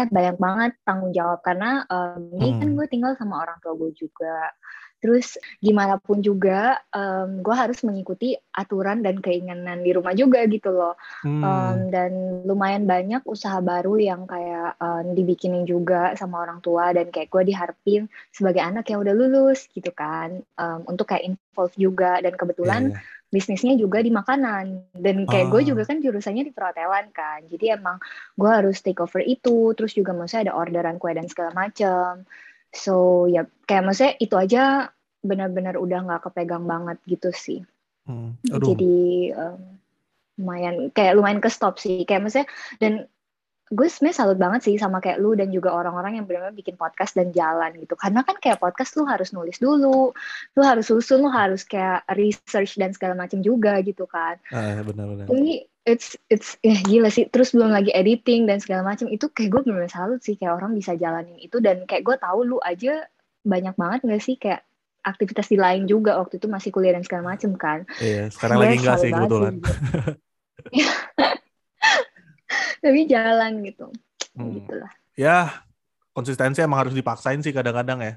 eh, 0.00 0.06
banyak 0.08 0.36
banget 0.40 0.72
tanggung 0.88 1.12
jawab 1.12 1.44
karena 1.44 1.84
em, 1.92 2.32
ini 2.40 2.50
kan 2.56 2.68
Hmm. 2.72 2.76
gue 2.80 2.86
tinggal 2.88 3.12
sama 3.20 3.44
orang 3.44 3.60
tua 3.60 3.76
gue 3.76 3.92
juga. 3.92 4.48
Terus 5.04 5.36
gimana 5.60 6.00
pun 6.00 6.24
juga, 6.24 6.80
gue 7.44 7.52
harus 7.52 7.84
mengikuti 7.84 8.32
aturan 8.56 9.04
dan 9.04 9.20
keinginan 9.20 9.84
di 9.84 9.92
rumah 9.92 10.16
juga 10.16 10.40
gitu 10.48 10.72
loh. 10.72 10.96
Hmm. 11.20 11.44
Um, 11.44 11.78
dan 11.92 12.12
lumayan 12.48 12.88
banyak 12.88 13.20
usaha 13.28 13.60
baru 13.60 14.00
yang 14.00 14.24
kayak 14.24 14.80
um, 14.80 15.12
dibikinin 15.12 15.68
juga 15.68 16.16
sama 16.16 16.40
orang 16.40 16.64
tua 16.64 16.96
dan 16.96 17.12
kayak 17.12 17.28
gue 17.28 17.52
diharapin 17.52 18.08
sebagai 18.32 18.64
anak 18.64 18.88
yang 18.88 19.04
udah 19.04 19.12
lulus 19.12 19.68
gitu 19.76 19.92
kan 19.92 20.40
um, 20.56 20.80
untuk 20.88 21.12
kayak 21.12 21.28
involve 21.28 21.74
juga 21.76 22.22
dan 22.24 22.32
kebetulan 22.32 22.82
Iya, 22.94 22.96
iya. 22.96 23.28
bisnisnya 23.34 23.74
juga 23.74 23.98
di 23.98 24.14
makanan 24.14 24.94
dan 24.94 25.26
kayak 25.26 25.50
gue 25.50 25.60
Ah. 25.60 25.66
juga 25.74 25.82
kan 25.82 25.98
jurusannya 25.98 26.46
di 26.46 26.52
perhotelan 26.54 27.10
kan 27.10 27.42
jadi 27.50 27.74
emang 27.82 27.98
gue 28.38 28.46
harus 28.46 28.78
take 28.78 29.02
over 29.02 29.18
itu 29.18 29.74
terus 29.74 29.92
juga 29.98 30.14
maksudnya 30.14 30.48
ada 30.50 30.54
orderan 30.54 31.02
kue 31.02 31.10
dan 31.10 31.26
segala 31.26 31.50
macam 31.50 32.22
so 32.70 33.26
ya 33.26 33.42
kayak 33.66 33.82
maksudnya 33.90 34.14
itu 34.22 34.34
aja 34.38 34.93
benar-benar 35.24 35.80
udah 35.80 36.04
nggak 36.04 36.22
kepegang 36.30 36.68
banget 36.68 37.00
gitu 37.08 37.32
sih. 37.32 37.60
Hmm. 38.04 38.36
Aduh. 38.52 38.76
jadi 38.76 38.96
em, 39.32 39.60
lumayan 40.36 40.92
kayak 40.92 41.16
lumayan 41.16 41.40
ke 41.40 41.48
stop 41.48 41.80
sih. 41.80 42.04
Kayak 42.04 42.28
maksudnya 42.28 42.48
dan 42.78 42.92
gue 43.72 43.88
sebenarnya 43.88 44.18
salut 44.20 44.36
banget 44.36 44.60
sih 44.68 44.76
sama 44.76 45.00
kayak 45.00 45.16
lu 45.24 45.32
dan 45.32 45.48
juga 45.48 45.72
orang-orang 45.72 46.20
yang 46.20 46.28
benar-benar 46.28 46.52
bikin 46.52 46.76
podcast 46.76 47.16
dan 47.16 47.32
jalan 47.32 47.72
gitu. 47.80 47.96
Karena 47.96 48.20
kan 48.20 48.36
kayak 48.36 48.60
podcast 48.60 48.92
lu 49.00 49.08
harus 49.08 49.32
nulis 49.32 49.56
dulu 49.56 50.12
lu 50.52 50.62
harus 50.62 50.84
susun 50.84 51.24
lu 51.24 51.32
harus 51.32 51.64
kayak 51.64 52.04
research 52.12 52.76
dan 52.76 52.92
segala 52.92 53.16
macam 53.16 53.40
juga 53.40 53.80
gitu 53.80 54.04
kan. 54.04 54.36
Ah, 54.52 54.84
benar-benar. 54.84 55.26
jadi 55.32 55.64
it's 55.88 56.16
it's 56.28 56.60
eh 56.60 56.76
gila 56.84 57.08
sih. 57.08 57.24
Terus 57.32 57.56
belum 57.56 57.72
lagi 57.72 57.88
editing 57.96 58.44
dan 58.44 58.60
segala 58.60 58.84
macam 58.84 59.08
itu 59.08 59.32
kayak 59.32 59.48
gue 59.48 59.60
benar-benar 59.64 59.92
salut 59.92 60.20
sih. 60.20 60.36
Kayak 60.36 60.60
orang 60.60 60.76
bisa 60.76 60.92
jalanin 61.00 61.40
itu 61.40 61.56
dan 61.64 61.88
kayak 61.88 62.04
gue 62.04 62.16
tahu 62.20 62.44
lu 62.44 62.58
aja 62.60 63.08
banyak 63.48 63.74
banget 63.80 64.00
gak 64.04 64.22
sih? 64.24 64.36
Kayak 64.36 64.60
aktivitas 65.04 65.46
di 65.46 65.60
lain 65.60 65.84
juga 65.84 66.16
waktu 66.16 66.40
itu 66.40 66.48
masih 66.48 66.72
kuliah 66.72 66.96
dan 66.96 67.04
segala 67.04 67.36
macam 67.36 67.52
kan 67.54 67.84
Iya, 68.00 68.32
sekarang 68.32 68.56
Gue 68.58 68.64
lagi 68.66 68.76
enggak 68.80 68.96
sih 68.98 69.10
kebetulan. 69.12 69.54
tapi 72.82 73.00
jalan 73.08 73.52
gitu 73.64 73.86
Hmm. 74.34 74.50
gitu 74.50 74.74
lah 74.82 74.90
Ya, 75.14 75.62
konsistensi 76.10 76.58
emang 76.58 76.82
harus 76.82 76.90
dipaksain 76.90 77.38
sih 77.38 77.54
kadang-kadang 77.54 78.02
ya. 78.02 78.12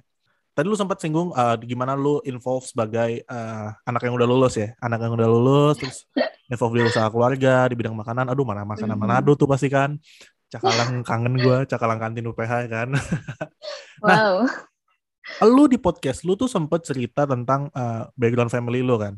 Tadi 0.57 0.65
lu 0.65 0.73
sempat 0.73 0.97
singgung 0.97 1.29
uh, 1.29 1.53
gimana 1.61 1.93
lu 1.93 2.17
involve 2.25 2.65
sebagai 2.65 3.21
uh, 3.29 3.69
anak 3.85 4.01
yang 4.01 4.17
udah 4.17 4.25
lulus 4.25 4.57
ya, 4.57 4.73
anak 4.81 5.05
yang 5.05 5.13
udah 5.13 5.29
lulus 5.29 5.77
terus 5.77 6.09
involve 6.49 6.73
di 6.73 6.89
usaha 6.89 7.05
keluarga 7.13 7.69
di 7.69 7.77
bidang 7.77 7.93
makanan. 7.93 8.33
Aduh, 8.33 8.49
mana 8.49 8.65
makanan 8.65 8.97
Mhm. 8.97 9.03
Manado 9.05 9.37
tuh 9.37 9.45
pasti 9.45 9.69
kan. 9.69 9.93
Cakalang 10.49 11.05
kangen 11.05 11.37
gua, 11.37 11.69
cakalang 11.69 12.01
kantin 12.01 12.25
UPH 12.25 12.65
kan. 12.65 12.89
Nah, 14.01 14.41
wow 14.41 14.66
lu 15.43 15.67
di 15.67 15.77
podcast 15.77 16.23
lu 16.23 16.33
tuh 16.33 16.47
sempet 16.47 16.81
cerita 16.81 17.27
tentang 17.27 17.67
uh, 17.71 18.07
background 18.15 18.49
family 18.49 18.79
lu 18.81 18.95
kan 18.95 19.13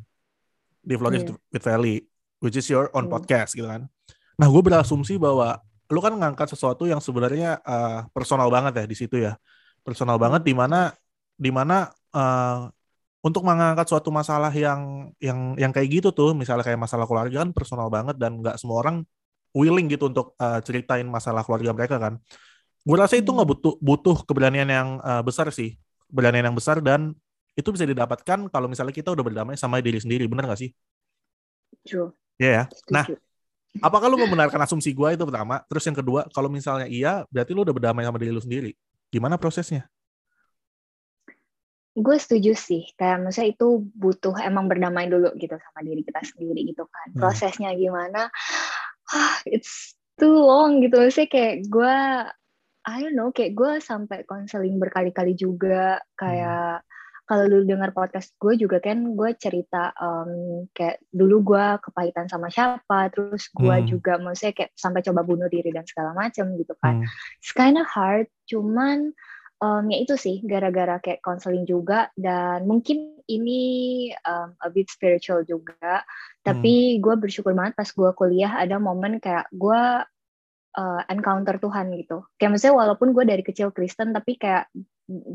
di 0.80 0.95
Flourish 0.95 1.24
Iya. 1.24 1.36
with 1.52 1.63
Valley 1.63 1.95
which 2.39 2.56
is 2.56 2.65
your 2.67 2.89
own 2.91 3.06
Hmm. 3.08 3.13
podcast 3.15 3.54
gitu 3.54 3.67
kan 3.67 3.86
nah 4.36 4.48
gue 4.48 4.62
berasumsi 4.63 5.19
bahwa 5.19 5.60
lu 5.88 6.00
kan 6.00 6.13
ngangkat 6.15 6.54
sesuatu 6.54 6.86
yang 6.86 7.02
sebenarnya 7.02 7.60
uh, 7.62 8.06
personal 8.10 8.48
banget 8.48 8.84
ya 8.84 8.86
di 8.86 8.95
situ 8.95 9.15
ya 9.19 9.36
personal 9.82 10.17
banget 10.17 10.45
di 10.45 10.54
mana 10.54 10.93
di 11.36 11.50
mana 11.50 11.88
uh, 12.13 12.69
untuk 13.19 13.43
mengangkat 13.43 13.84
suatu 13.89 14.10
masalah 14.10 14.52
yang 14.54 15.12
yang 15.19 15.60
yang 15.60 15.72
kayak 15.76 15.91
gitu 15.91 16.10
tuh 16.15 16.32
misalnya 16.32 16.63
kayak 16.63 16.80
masalah 16.80 17.04
keluarga 17.04 17.43
kan 17.43 17.52
personal 17.52 17.91
banget 17.91 18.15
dan 18.15 18.39
nggak 18.39 18.56
semua 18.56 18.80
orang 18.80 19.04
willing 19.52 19.89
gitu 19.91 20.08
untuk 20.08 20.38
uh, 20.39 20.62
ceritain 20.63 21.04
masalah 21.04 21.43
keluarga 21.43 21.74
mereka 21.76 22.00
kan 22.00 22.15
gue 22.80 22.95
rasa 22.95 23.19
itu 23.19 23.28
nggak 23.28 23.43
Hmm. 23.43 23.54
butuh 23.60 23.74
butuh 23.84 24.17
keberanian 24.24 24.69
yang 24.72 24.89
uh, 25.04 25.19
besar 25.19 25.52
sih 25.52 25.76
keberanian 26.10 26.50
yang 26.50 26.58
besar 26.58 26.82
dan 26.82 27.13
itu 27.54 27.69
bisa 27.72 27.86
didapatkan 27.86 28.50
kalau 28.50 28.67
misalnya 28.67 28.95
kita 28.95 29.13
udah 29.13 29.24
berdamai 29.26 29.56
sama 29.60 29.80
diri 29.84 30.00
sendiri 30.02 30.26
bener 30.26 30.50
gak 30.50 30.60
sih? 30.60 30.72
true 31.86 32.12
Iya 32.39 32.52
ya. 32.56 32.63
Nah, 32.88 33.06
apakah 33.84 34.08
lu 34.08 34.15
membenarkan 34.15 34.63
asumsi 34.63 34.95
gua 34.95 35.12
itu 35.12 35.28
pertama? 35.28 35.60
Terus 35.67 35.84
yang 35.91 35.98
kedua, 36.00 36.24
kalau 36.32 36.48
misalnya 36.48 36.88
iya, 36.88 37.28
berarti 37.28 37.52
lu 37.52 37.67
udah 37.67 37.76
berdamai 37.76 38.08
sama 38.08 38.15
diri 38.15 38.32
lu 38.32 38.39
sendiri. 38.39 38.72
Gimana 39.12 39.36
prosesnya? 39.36 39.91
gue 42.00 42.15
setuju 42.15 42.56
sih 42.56 42.88
kayak 42.95 43.28
maksudnya 43.28 43.50
itu 43.52 43.67
butuh 43.91 44.36
emang 44.39 44.72
berdamai 44.72 45.12
dulu 45.12 45.36
gitu 45.36 45.52
sama 45.60 45.80
diri 45.84 46.02
kita 46.08 46.22
sendiri 46.24 46.63
gitu 46.72 46.88
kan 46.88 47.08
Hmm. 47.12 47.19
prosesnya 47.19 47.76
gimana 47.76 48.32
ah, 49.12 49.36
it's 49.56 50.00
too 50.15 50.32
long 50.32 50.80
gitu 50.80 50.95
maksudnya 50.95 51.28
kayak 51.28 51.56
gue 51.67 51.95
I 52.89 53.06
don't 53.06 53.13
know 53.13 53.30
kayak 53.30 53.54
gue 53.54 53.78
sampai 53.80 54.25
konseling 54.25 54.82
berkali-kali 54.82 55.38
juga 55.38 56.02
kayak 56.17 56.82
kalau 57.30 57.45
lu 57.45 57.62
dengar 57.62 57.93
podcast 57.93 58.34
gue 58.41 58.58
juga 58.58 58.82
kan 58.82 59.13
gue 59.13 59.30
cerita 59.38 59.93
em, 59.93 60.65
kayak 60.73 60.97
dulu 61.13 61.54
gue 61.54 61.65
kepahitan 61.78 62.25
sama 62.25 62.49
siapa 62.49 63.13
terus 63.13 63.54
gue 63.54 63.69
Hmm. 63.69 63.86
juga 63.86 64.17
maksudnya 64.17 64.58
kayak 64.58 64.71
sampai 64.73 65.06
coba 65.06 65.21
bunuh 65.21 65.45
diri 65.45 65.69
dan 65.69 65.86
segala 65.86 66.17
macam 66.17 66.49
gitu 66.58 66.73
kan 66.82 67.06
Hmm. 67.06 67.10
it's 67.38 67.54
kinda 67.54 67.86
hard 67.86 68.25
cuman 68.49 69.13
em, 69.62 69.84
ya 69.93 69.97
itu 70.02 70.17
sih 70.17 70.41
gara-gara 70.41 70.97
kayak 70.97 71.21
konseling 71.21 71.69
juga 71.69 72.10
dan 72.17 72.65
mungkin 72.65 73.21
ini 73.30 73.62
em, 74.10 74.49
a 74.58 74.67
bit 74.73 74.89
spiritual 74.89 75.45
juga 75.45 76.02
tapi 76.41 76.97
gue 76.97 77.13
bersyukur 77.13 77.54
banget 77.54 77.78
pas 77.78 77.86
gue 77.93 78.10
kuliah 78.17 78.58
ada 78.58 78.82
momen 78.82 79.21
kayak 79.21 79.45
gue 79.54 79.84
uh, 80.80 81.04
encounter 81.12 81.60
Tuhan 81.60 81.92
gitu 82.00 82.24
kayak 82.39 82.56
maksudnya 82.56 82.76
walaupun 82.80 83.12
gue 83.12 83.28
dari 83.28 83.44
kecil 83.44 83.76
Kristen 83.76 84.15
tapi 84.15 84.39
kayak 84.39 84.72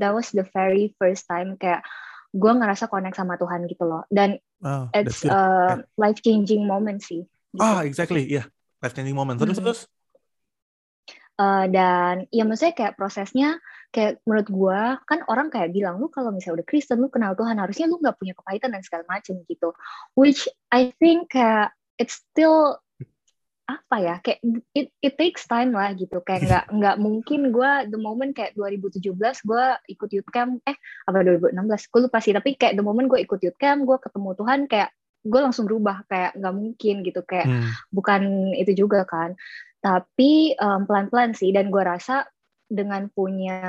that 0.01 0.17
was 0.17 0.33
the 0.33 0.49
very 0.57 0.97
first 0.97 1.29
time 1.29 1.61
kayak 1.61 1.85
gue 2.33 2.53
ngerasa 2.57 2.89
connect 2.89 3.21
sama 3.21 3.37
Tuhan 3.37 3.69
gitu 3.69 3.85
loh 3.85 4.09
dan 4.09 4.41
Oh, 4.65 4.89
it's 4.97 5.21
a 5.29 5.85
life 6.01 6.25
changing 6.25 6.65
moment 6.65 7.05
sih 7.05 7.29
gitu. 7.53 7.61
Ah, 7.61 7.85
exactly. 7.85 8.25
Iya. 8.25 8.49
Life 8.81 8.97
changing 8.97 9.13
moment. 9.13 9.37
Terus 9.37 9.61
terus. 9.61 9.81
Uh, 11.35 11.67
dan 11.67 12.31
ya 12.31 12.47
maksudnya 12.47 12.79
kayak 12.79 12.95
prosesnya 12.95 13.59
kayak 13.91 14.23
menurut 14.23 14.49
gua 14.55 14.81
kan 15.03 15.27
orang 15.27 15.51
kayak 15.51 15.75
bilang 15.75 15.99
lu 15.99 16.07
kalau 16.07 16.31
misalnya 16.31 16.63
udah 16.63 16.69
Kristen 16.71 17.03
lu 17.03 17.11
kenal 17.11 17.35
Tuhan 17.35 17.59
harusnya 17.59 17.91
lu 17.91 17.99
nggak 17.99 18.15
punya 18.23 18.39
kepahitan 18.39 18.71
dan 18.71 18.87
segala 18.87 19.03
macam 19.11 19.43
gitu 19.51 19.75
which 20.15 20.47
I 20.71 20.95
think 21.03 21.35
kayak 21.35 21.75
it's 21.99 22.23
still 22.23 22.79
apa 23.65 23.97
ya 23.97 24.15
kayak 24.21 24.45
it, 24.77 24.93
it 25.01 25.15
takes 25.17 25.49
time 25.49 25.73
lah 25.73 25.97
gitu. 25.97 26.21
Kayak 26.21 26.41
nggak 26.49 26.65
nggak 26.79 26.97
mungkin 27.01 27.41
gue 27.49 27.71
the 27.89 28.01
moment 28.01 28.37
kayak 28.37 28.53
2017 28.57 29.17
gue 29.17 29.65
ikut 29.89 30.09
youth 30.13 30.31
camp 30.31 30.61
eh 30.69 30.77
apa 31.09 31.25
2016 31.25 31.57
gue 31.65 32.01
lupa 32.05 32.19
sih. 32.21 32.37
Tapi 32.37 32.61
kayak 32.61 32.77
the 32.77 32.85
moment 32.85 33.09
gue 33.09 33.25
ikut 33.25 33.41
youth 33.41 33.57
camp 33.57 33.89
gue 33.89 33.97
ketemu 33.97 34.31
Tuhan 34.37 34.61
kayak 34.69 34.91
gue 35.25 35.41
langsung 35.41 35.65
berubah. 35.65 36.05
Kayak 36.09 36.37
nggak 36.37 36.55
mungkin 36.55 36.95
gitu. 37.09 37.21
Kayak 37.25 37.47
hmm. 37.49 37.71
bukan 37.89 38.23
itu 38.53 38.73
juga 38.77 39.09
kan. 39.09 39.33
Tapi 39.81 40.57
um, 40.61 40.85
pelan-pelan 40.85 41.33
sih. 41.33 41.49
Dan 41.49 41.73
gue 41.73 41.81
rasa 41.81 42.29
dengan 42.69 43.09
punya 43.13 43.61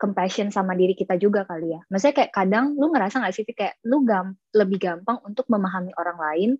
compassion 0.00 0.48
sama 0.48 0.72
diri 0.76 0.96
kita 0.96 1.16
juga 1.20 1.44
kali 1.44 1.76
ya. 1.76 1.80
Maksudnya 1.88 2.24
kayak 2.24 2.32
kadang 2.32 2.76
lu 2.76 2.92
ngerasa 2.92 3.20
nggak 3.20 3.34
sih 3.36 3.44
kayak 3.48 3.80
lu 3.84 4.04
gam 4.04 4.36
lebih 4.56 4.80
gampang 4.80 5.20
untuk 5.24 5.48
memahami 5.48 5.92
orang 5.96 6.18
lain 6.20 6.50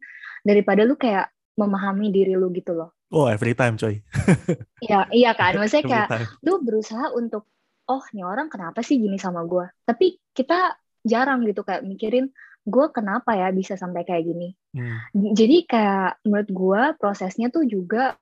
daripada 0.44 0.84
lu 0.84 0.96
kayak 0.96 1.32
memahami 1.54 2.10
diri 2.10 2.34
lu 2.34 2.50
gitu 2.50 2.74
loh. 2.74 2.90
Oh, 3.14 3.30
every 3.30 3.54
time 3.54 3.78
coy. 3.78 4.02
Iya, 4.84 5.08
iya 5.14 5.30
kan. 5.32 5.56
Maksudnya 5.56 5.86
kayak 5.86 6.08
lu 6.44 6.60
berusaha 6.60 7.14
untuk 7.14 7.48
oh, 7.88 8.04
nih 8.12 8.26
orang 8.26 8.52
kenapa 8.52 8.82
sih 8.84 9.00
gini 9.00 9.16
sama 9.16 9.46
gue? 9.46 9.64
Tapi 9.86 10.18
kita 10.34 10.76
jarang 11.04 11.46
gitu 11.46 11.62
kayak 11.64 11.86
mikirin 11.86 12.28
gue 12.64 12.86
kenapa 12.90 13.36
ya 13.36 13.48
bisa 13.54 13.78
sampai 13.78 14.02
kayak 14.04 14.24
gini. 14.24 14.48
Hmm. 14.74 14.98
Jadi 15.14 15.68
kayak 15.68 16.24
menurut 16.26 16.50
gue 16.50 16.82
prosesnya 16.98 17.48
tuh 17.48 17.64
juga 17.64 18.18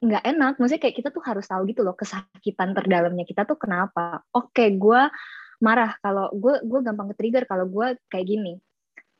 nggak 0.00 0.24
enak. 0.24 0.52
Maksudnya 0.56 0.82
kayak 0.86 0.96
kita 1.02 1.08
tuh 1.10 1.24
harus 1.26 1.44
tahu 1.48 1.66
gitu 1.68 1.82
loh 1.82 1.96
kesakitan 1.98 2.72
terdalamnya 2.72 3.26
kita 3.26 3.44
tuh 3.44 3.58
kenapa. 3.58 4.24
Oke, 4.30 4.72
gue 4.72 5.00
marah 5.60 5.96
kalau 6.04 6.28
gue 6.36 6.60
gue 6.64 6.80
gampang 6.84 7.08
ke 7.12 7.14
trigger 7.16 7.44
kalau 7.48 7.64
gue 7.64 7.96
kayak 8.12 8.26
gini 8.28 8.60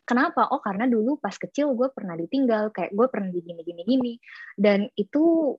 Kenapa? 0.07 0.47
Oh 0.55 0.63
karena 0.63 0.87
dulu 0.87 1.19
pas 1.19 1.35
kecil 1.35 1.75
gue 1.75 1.91
pernah 1.91 2.15
ditinggal, 2.15 2.71
kayak 2.71 2.95
gue 2.95 3.07
pernah 3.11 3.29
digini 3.35 3.67
gini 3.67 3.83
gini 3.83 4.13
dan 4.55 4.87
itu 4.95 5.55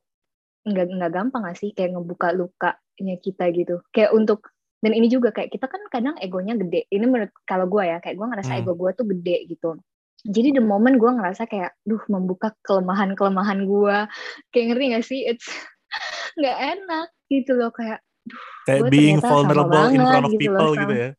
nggak 0.64 0.88
nggak 0.88 1.12
gampang 1.12 1.44
gak 1.48 1.60
sih 1.60 1.72
kayak 1.76 1.96
ngebuka 1.96 2.32
lukanya 2.32 3.16
kita 3.20 3.52
gitu. 3.52 3.84
Kayak 3.92 4.16
untuk 4.16 4.48
dan 4.80 4.96
ini 4.96 5.12
juga 5.12 5.36
kayak 5.36 5.52
kita 5.52 5.68
kan 5.68 5.84
kadang 5.92 6.16
egonya 6.24 6.56
gede. 6.56 6.88
Ini 6.88 7.06
menurut 7.12 7.36
kalau 7.44 7.68
gue 7.68 7.84
ya 7.84 8.00
kayak 8.00 8.16
gue 8.16 8.28
ngerasa 8.32 8.52
hmm. 8.56 8.62
ego 8.64 8.74
gue 8.80 8.92
tuh 8.96 9.06
gede 9.12 9.38
gitu. 9.52 9.70
Jadi 10.24 10.50
the 10.56 10.64
moment 10.64 10.98
gue 10.98 11.12
ngerasa 11.14 11.46
kayak, 11.46 11.78
duh 11.86 12.02
membuka 12.10 12.50
kelemahan-kelemahan 12.66 13.64
gue, 13.70 13.98
kayak 14.50 14.66
ngerti 14.74 14.86
gak 14.96 15.06
sih? 15.06 15.20
It's 15.30 15.46
nggak 16.40 16.58
enak 16.78 17.08
gitu 17.32 17.52
loh 17.54 17.72
kayak, 17.72 18.00
duh, 18.26 18.44
kayak 18.66 18.82
being 18.92 19.20
vulnerable 19.22 19.88
in 19.92 20.02
front 20.04 20.26
of 20.26 20.34
gitu 20.36 20.42
people 20.42 20.72
loh, 20.72 20.76
gitu 20.76 20.94
ya 20.94 21.10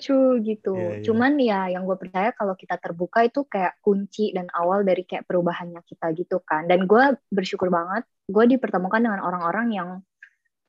cu 0.00 0.18
gitu. 0.42 0.74
Yeah, 0.74 0.90
yeah. 0.98 1.04
Cuman 1.04 1.32
ya 1.38 1.60
yang 1.70 1.86
gue 1.86 1.94
percaya 1.94 2.34
kalau 2.34 2.58
kita 2.58 2.80
terbuka 2.80 3.22
itu 3.22 3.46
kayak 3.46 3.78
kunci 3.84 4.34
dan 4.34 4.50
awal 4.50 4.82
dari 4.82 5.06
kayak 5.06 5.28
perubahannya 5.28 5.80
kita 5.86 6.10
gitu 6.16 6.42
kan. 6.42 6.66
Dan 6.66 6.88
gue 6.88 7.14
bersyukur 7.30 7.70
banget 7.70 8.08
gue 8.24 8.44
dipertemukan 8.56 9.00
dengan 9.04 9.20
orang-orang 9.20 9.66
yang 9.72 9.88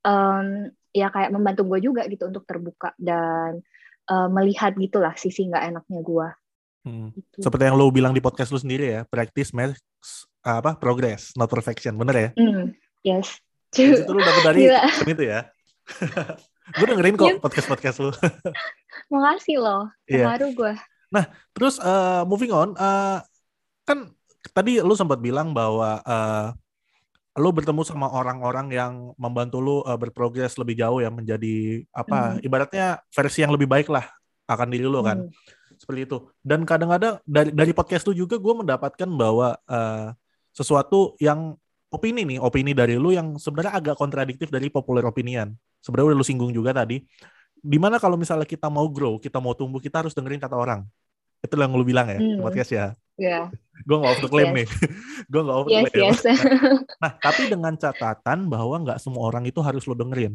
um, 0.03 0.69
ya 0.95 1.11
kayak 1.11 1.31
membantu 1.31 1.67
gue 1.75 1.91
juga 1.91 2.07
gitu 2.07 2.29
untuk 2.29 2.47
terbuka 2.47 2.95
dan 2.99 3.59
uh, 4.07 4.29
melihat 4.31 4.75
gitulah 4.75 5.15
sisi 5.15 5.49
nggak 5.49 5.75
enaknya 5.75 5.99
gue. 6.03 6.27
Hmm. 6.85 7.09
Gitu. 7.11 7.41
Seperti 7.41 7.63
yang 7.65 7.77
lo 7.81 7.89
bilang 7.89 8.13
di 8.13 8.21
podcast 8.21 8.53
lo 8.53 8.61
sendiri 8.61 8.93
ya, 8.93 9.01
practice 9.09 9.51
makes 9.57 9.81
apa 10.45 10.77
progress, 10.77 11.33
not 11.33 11.49
perfection, 11.49 11.97
bener 11.97 12.15
ya? 12.15 12.29
Mm, 12.37 12.77
yes. 13.01 13.41
Itu 13.73 14.05
lo 14.05 14.21
dapet 14.21 14.43
dari 14.45 14.61
itu 15.17 15.23
ya. 15.25 15.49
gue 16.73 16.85
dengerin 16.89 17.15
kok 17.15 17.29
podcast 17.45 17.67
podcast 17.69 17.97
lu. 18.01 18.11
Makasih 19.13 19.61
loh, 19.61 19.85
iya. 20.09 20.25
terharu 20.25 20.49
yeah. 20.49 20.57
gue. 20.57 20.73
Nah, 21.13 21.25
terus 21.53 21.77
uh, 21.77 22.25
moving 22.25 22.49
on, 22.49 22.73
uh, 22.73 23.21
kan 23.85 24.09
tadi 24.49 24.81
lu 24.81 24.97
sempat 24.97 25.21
bilang 25.21 25.53
bahwa 25.53 26.01
uh, 26.01 26.49
lu 27.37 27.49
bertemu 27.53 27.85
sama 27.85 28.09
orang-orang 28.09 28.67
yang 28.73 28.93
membantu 29.19 29.61
lu 29.61 29.77
uh, 29.85 29.93
berprogres 29.99 30.57
lebih 30.57 30.81
jauh 30.81 31.03
ya 31.03 31.13
menjadi 31.13 31.85
apa? 31.93 32.39
Mm. 32.39 32.47
Ibaratnya 32.49 32.85
versi 33.13 33.45
yang 33.45 33.53
lebih 33.53 33.69
baik 33.69 33.91
lah 33.93 34.07
akan 34.49 34.67
diri 34.73 34.89
lu 34.89 35.05
kan. 35.05 35.29
Mm. 35.29 35.31
Seperti 35.77 36.01
itu. 36.09 36.17
Dan 36.41 36.65
kadang-kadang 36.65 37.21
dari 37.27 37.53
dari 37.53 37.71
podcast 37.77 38.09
lu 38.09 38.15
juga 38.17 38.41
gue 38.41 38.53
mendapatkan 38.65 39.09
bahwa 39.13 39.53
uh, 39.69 40.15
sesuatu 40.55 41.13
yang 41.21 41.53
opini 41.93 42.25
nih, 42.25 42.39
opini 42.41 42.73
dari 42.73 42.97
lu 42.97 43.13
yang 43.13 43.37
sebenarnya 43.37 43.77
agak 43.77 43.95
kontradiktif 43.99 44.49
dari 44.49 44.71
popular 44.73 45.05
opinion 45.05 45.53
sebenarnya 45.85 46.09
udah 46.13 46.17
lu 46.17 46.25
singgung 46.25 46.49
juga 46.49 46.73
tadi 46.73 47.05
di 47.61 47.77
mana 47.77 48.01
kalau 48.01 48.17
misalnya 48.17 48.49
kita 48.49 48.65
mau 48.73 48.89
grow 48.89 49.21
kita 49.21 49.37
mau 49.37 49.53
tumbuh 49.53 49.77
kita 49.77 50.01
harus 50.01 50.17
dengerin 50.17 50.41
kata 50.41 50.57
orang 50.57 50.81
itu 51.45 51.53
yang 51.53 51.73
lu 51.77 51.85
bilang 51.85 52.09
ya 52.09 52.17
hmm. 52.17 52.41
podcast 52.41 52.69
ya 52.73 52.85
yeah. 53.21 53.45
gue 53.85 53.95
nggak 53.95 54.11
off 54.17 54.21
the 54.25 54.29
claim 54.29 54.49
yes. 54.49 54.57
nih 54.57 54.67
gue 55.31 55.41
nggak 55.45 55.57
off 55.61 55.67
the 55.69 55.73
yes, 55.77 55.85
claim 55.93 56.05
yes. 56.09 56.19
nah 56.97 57.11
tapi 57.21 57.41
dengan 57.45 57.73
catatan 57.77 58.49
bahwa 58.49 58.75
nggak 58.81 58.97
semua 58.97 59.29
orang 59.29 59.45
itu 59.45 59.61
harus 59.61 59.85
lu 59.85 59.93
dengerin 59.93 60.33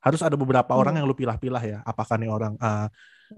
harus 0.00 0.20
ada 0.20 0.36
beberapa 0.36 0.72
hmm. 0.72 0.80
orang 0.80 0.94
yang 1.00 1.06
lu 1.08 1.16
pilah-pilah 1.16 1.62
ya 1.64 1.78
apakah 1.84 2.20
nih 2.20 2.28
orang 2.28 2.56
uh, 2.60 2.88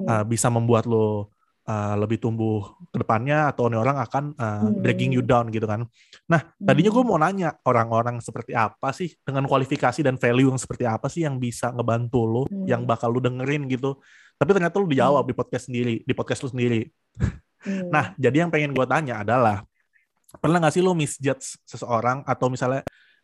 uh, 0.03 0.25
bisa 0.27 0.51
membuat 0.51 0.87
lu 0.87 1.31
uh, 1.67 1.95
lebih 1.99 2.19
tumbuh 2.19 2.75
ke 2.91 2.97
depannya 2.99 3.51
atau 3.51 3.71
orang 3.71 3.99
akan 4.03 4.25
uh, 4.35 4.47
hmm. 4.67 4.83
dragging 4.83 5.13
you 5.15 5.23
down 5.23 5.49
gitu 5.51 5.67
kan. 5.67 5.87
Nah, 6.27 6.41
tadinya 6.59 6.91
gue 6.91 7.03
hmm. 7.03 7.11
mau 7.11 7.19
nanya 7.21 7.55
orang-orang 7.67 8.19
seperti 8.19 8.57
apa 8.57 8.91
sih 8.91 9.15
dengan 9.23 9.47
kualifikasi 9.47 10.01
dan 10.03 10.19
value 10.19 10.51
yang 10.51 10.61
seperti 10.61 10.85
apa 10.87 11.07
sih 11.07 11.27
yang 11.27 11.39
bisa 11.39 11.71
ngebantu 11.71 12.21
lo, 12.27 12.43
hmm. 12.47 12.67
yang 12.67 12.83
bakal 12.87 13.15
lu 13.15 13.23
dengerin 13.23 13.71
gitu. 13.71 13.99
Tapi 14.39 14.51
ternyata 14.57 14.75
lu 14.83 14.89
dijawab 14.91 15.23
hmm. 15.23 15.31
di 15.31 15.35
podcast 15.37 15.65
sendiri, 15.71 15.95
di 16.03 16.13
podcast 16.17 16.41
lu 16.47 16.51
sendiri. 16.51 16.81
Hmm. 17.63 17.95
Nah, 17.95 18.11
jadi 18.19 18.43
yang 18.43 18.51
pengen 18.51 18.75
gue 18.75 18.87
tanya 18.91 19.23
adalah 19.23 19.63
pernah 20.41 20.59
gak 20.65 20.75
sih 20.75 20.83
lo 20.83 20.97
misjudge 20.97 21.61
seseorang 21.69 22.25
atau 22.25 22.49
misalnya 22.49 22.83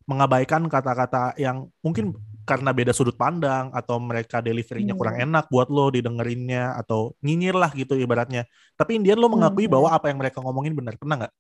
mengabaikan 0.08 0.64
kata-kata 0.68 1.36
yang 1.36 1.68
mungkin 1.84 2.16
karena 2.48 2.72
beda 2.72 2.96
sudut 2.96 3.12
pandang 3.12 3.68
atau 3.76 4.00
mereka 4.00 4.40
deliverynya 4.40 4.96
hmm. 4.96 5.00
kurang 5.04 5.16
enak 5.20 5.52
buat 5.52 5.68
lo 5.68 5.92
didengerinnya 5.92 6.72
atau 6.80 7.12
nyinyir 7.20 7.52
lah 7.52 7.68
gitu 7.76 7.92
ibaratnya. 7.92 8.48
Tapi 8.72 8.96
Indian 8.96 9.20
lo 9.20 9.28
mengakui 9.28 9.68
hmm. 9.68 9.74
bahwa 9.76 9.88
apa 9.92 10.08
yang 10.08 10.16
mereka 10.16 10.40
ngomongin 10.40 10.72
benar. 10.72 10.96
Pernah 10.96 11.16
nggak? 11.28 11.34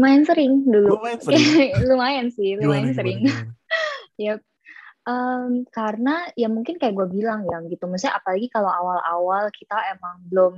Lumayan 0.00 0.22
sering 0.24 0.52
dulu. 0.64 0.88
Lumayan 0.96 1.20
sering. 1.20 1.44
lumayan 1.92 2.26
sih, 2.32 2.50
lumayan 2.56 2.88
gimana, 2.88 2.96
sering. 2.96 3.18
yep. 4.24 4.40
Um, 5.08 5.64
karena 5.72 6.28
ya 6.36 6.48
mungkin 6.48 6.80
kayak 6.80 6.96
gue 6.96 7.06
bilang 7.12 7.44
ya 7.44 7.60
gitu. 7.68 7.84
Maksudnya 7.84 8.16
apalagi 8.16 8.48
kalau 8.48 8.72
awal-awal 8.72 9.52
kita 9.52 9.76
emang 9.92 10.16
belum 10.32 10.54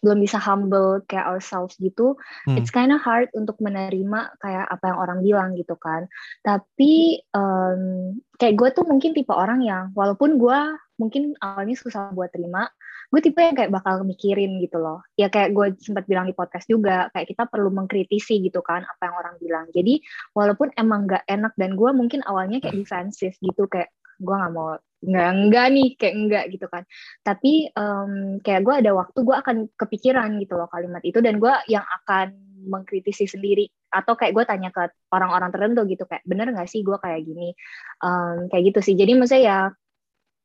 belum 0.00 0.18
bisa 0.24 0.40
humble 0.40 1.04
kayak 1.06 1.28
ourselves 1.28 1.76
gitu, 1.76 2.16
hmm. 2.48 2.56
it's 2.56 2.72
kind 2.72 2.90
of 2.90 3.00
hard 3.00 3.28
untuk 3.36 3.60
menerima 3.60 4.32
kayak 4.40 4.66
apa 4.68 4.84
yang 4.88 4.98
orang 4.98 5.18
bilang 5.20 5.50
gitu 5.56 5.76
kan. 5.76 6.08
Tapi 6.40 7.20
um, 7.36 8.16
kayak 8.40 8.56
gue 8.56 8.68
tuh 8.72 8.84
mungkin 8.88 9.12
tipe 9.12 9.32
orang 9.32 9.60
yang 9.60 9.92
walaupun 9.92 10.40
gue 10.40 10.60
mungkin 10.96 11.36
awalnya 11.40 11.76
susah 11.76 12.12
buat 12.12 12.32
terima, 12.32 12.68
gue 13.12 13.20
tipe 13.20 13.40
yang 13.40 13.56
kayak 13.56 13.72
bakal 13.72 14.00
mikirin 14.04 14.60
gitu 14.60 14.80
loh. 14.80 15.04
Ya 15.20 15.28
kayak 15.28 15.52
gue 15.52 15.76
sempat 15.80 16.08
bilang 16.08 16.28
di 16.28 16.36
podcast 16.36 16.64
juga, 16.68 17.12
kayak 17.12 17.28
kita 17.36 17.44
perlu 17.48 17.68
mengkritisi 17.68 18.40
gitu 18.44 18.64
kan 18.64 18.84
apa 18.84 19.02
yang 19.08 19.16
orang 19.16 19.34
bilang. 19.40 19.66
Jadi 19.72 20.00
walaupun 20.32 20.72
emang 20.80 21.08
gak 21.08 21.24
enak 21.28 21.52
dan 21.60 21.76
gue 21.76 21.90
mungkin 21.92 22.20
awalnya 22.24 22.60
kayak 22.60 22.76
defensif 22.76 23.36
gitu 23.40 23.68
kayak 23.68 23.92
gue 24.20 24.34
nggak 24.36 24.52
mau 24.52 24.76
nggak 25.00 25.30
enggak 25.32 25.66
nih 25.72 25.88
kayak 25.96 26.14
enggak 26.14 26.44
gitu 26.52 26.66
kan. 26.68 26.82
Tapi 27.24 27.72
um, 27.72 28.36
kayak 28.44 28.62
gue 28.62 28.74
ada 28.84 28.90
waktu 28.92 29.18
gue 29.24 29.36
akan 29.36 29.56
kepikiran 29.76 30.30
gitu 30.40 30.60
loh 30.60 30.68
kalimat 30.68 31.00
itu 31.00 31.18
dan 31.24 31.40
gue 31.40 31.52
yang 31.72 31.84
akan 31.84 32.36
mengkritisi 32.68 33.24
sendiri. 33.24 33.64
Atau 33.88 34.14
kayak 34.14 34.36
gue 34.36 34.44
tanya 34.44 34.68
ke 34.70 34.92
orang-orang 35.10 35.50
tertentu 35.50 35.82
gitu 35.88 36.04
kayak 36.04 36.22
bener 36.28 36.52
nggak 36.52 36.68
sih 36.68 36.84
gue 36.84 36.96
kayak 37.00 37.20
gini? 37.24 37.56
Um, 38.04 38.52
kayak 38.52 38.72
gitu 38.72 38.80
sih. 38.92 38.94
Jadi 38.96 39.12
maksudnya 39.16 39.42
ya 39.42 39.58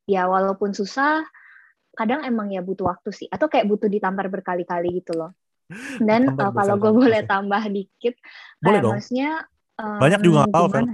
ya 0.06 0.22
walaupun 0.30 0.72
susah 0.72 1.26
kadang 1.96 2.24
emang 2.24 2.48
ya 2.48 2.64
butuh 2.64 2.88
waktu 2.88 3.12
sih. 3.12 3.28
Atau 3.28 3.52
kayak 3.52 3.68
butuh 3.68 3.92
ditampar 3.92 4.32
berkali-kali 4.32 5.04
gitu 5.04 5.12
loh. 5.16 5.36
Dan 5.98 6.32
uh, 6.38 6.52
kalau 6.54 6.78
gue 6.78 6.92
boleh 6.94 7.26
tambah 7.26 7.60
dikit 7.68 8.14
boleh 8.62 8.80
dong. 8.80 8.92
maksudnya 8.96 9.44
Um, 9.76 10.00
banyak 10.00 10.20
juga 10.24 10.48
nggak 10.48 10.56
tahu 10.56 10.66
kan? 10.72 10.84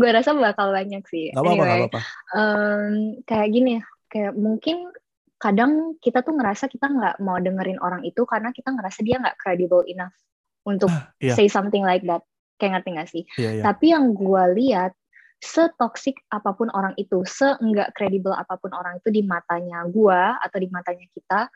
gue 0.00 0.10
rasa 0.12 0.32
bakal 0.32 0.72
banyak 0.72 1.04
sih. 1.12 1.28
Gak 1.36 1.44
apa-apa, 1.44 1.64
anyway, 1.64 1.80
apa-apa. 1.84 2.00
Um, 2.32 2.92
kayak 3.28 3.48
gini, 3.52 3.74
kayak 4.08 4.32
mungkin 4.32 4.88
kadang 5.36 6.00
kita 6.00 6.24
tuh 6.24 6.32
ngerasa 6.32 6.72
kita 6.72 6.88
nggak 6.88 7.20
mau 7.20 7.36
dengerin 7.36 7.76
orang 7.84 8.00
itu 8.08 8.24
karena 8.24 8.48
kita 8.56 8.72
ngerasa 8.72 9.04
dia 9.04 9.20
nggak 9.20 9.36
credible 9.36 9.84
enough 9.84 10.16
untuk 10.64 10.88
yeah. 11.20 11.36
say 11.36 11.52
something 11.52 11.84
like 11.84 12.00
that. 12.08 12.24
Kayak 12.56 12.80
ngerti 12.80 12.90
gak 12.96 13.10
sih? 13.12 13.22
Yeah, 13.36 13.60
yeah. 13.60 13.64
Tapi 13.68 13.92
yang 13.92 14.16
gue 14.16 14.42
lihat, 14.56 14.96
setoksik 15.44 16.16
apa 16.32 16.56
pun 16.56 16.72
orang 16.72 16.96
itu, 16.96 17.20
seenggak 17.28 17.92
kredibel 17.92 18.32
apa 18.32 18.56
pun 18.56 18.72
orang 18.72 18.96
itu 18.96 19.12
di 19.12 19.20
matanya 19.20 19.84
gue 19.84 20.20
atau 20.40 20.56
di 20.56 20.68
matanya 20.72 21.04
kita, 21.12 21.52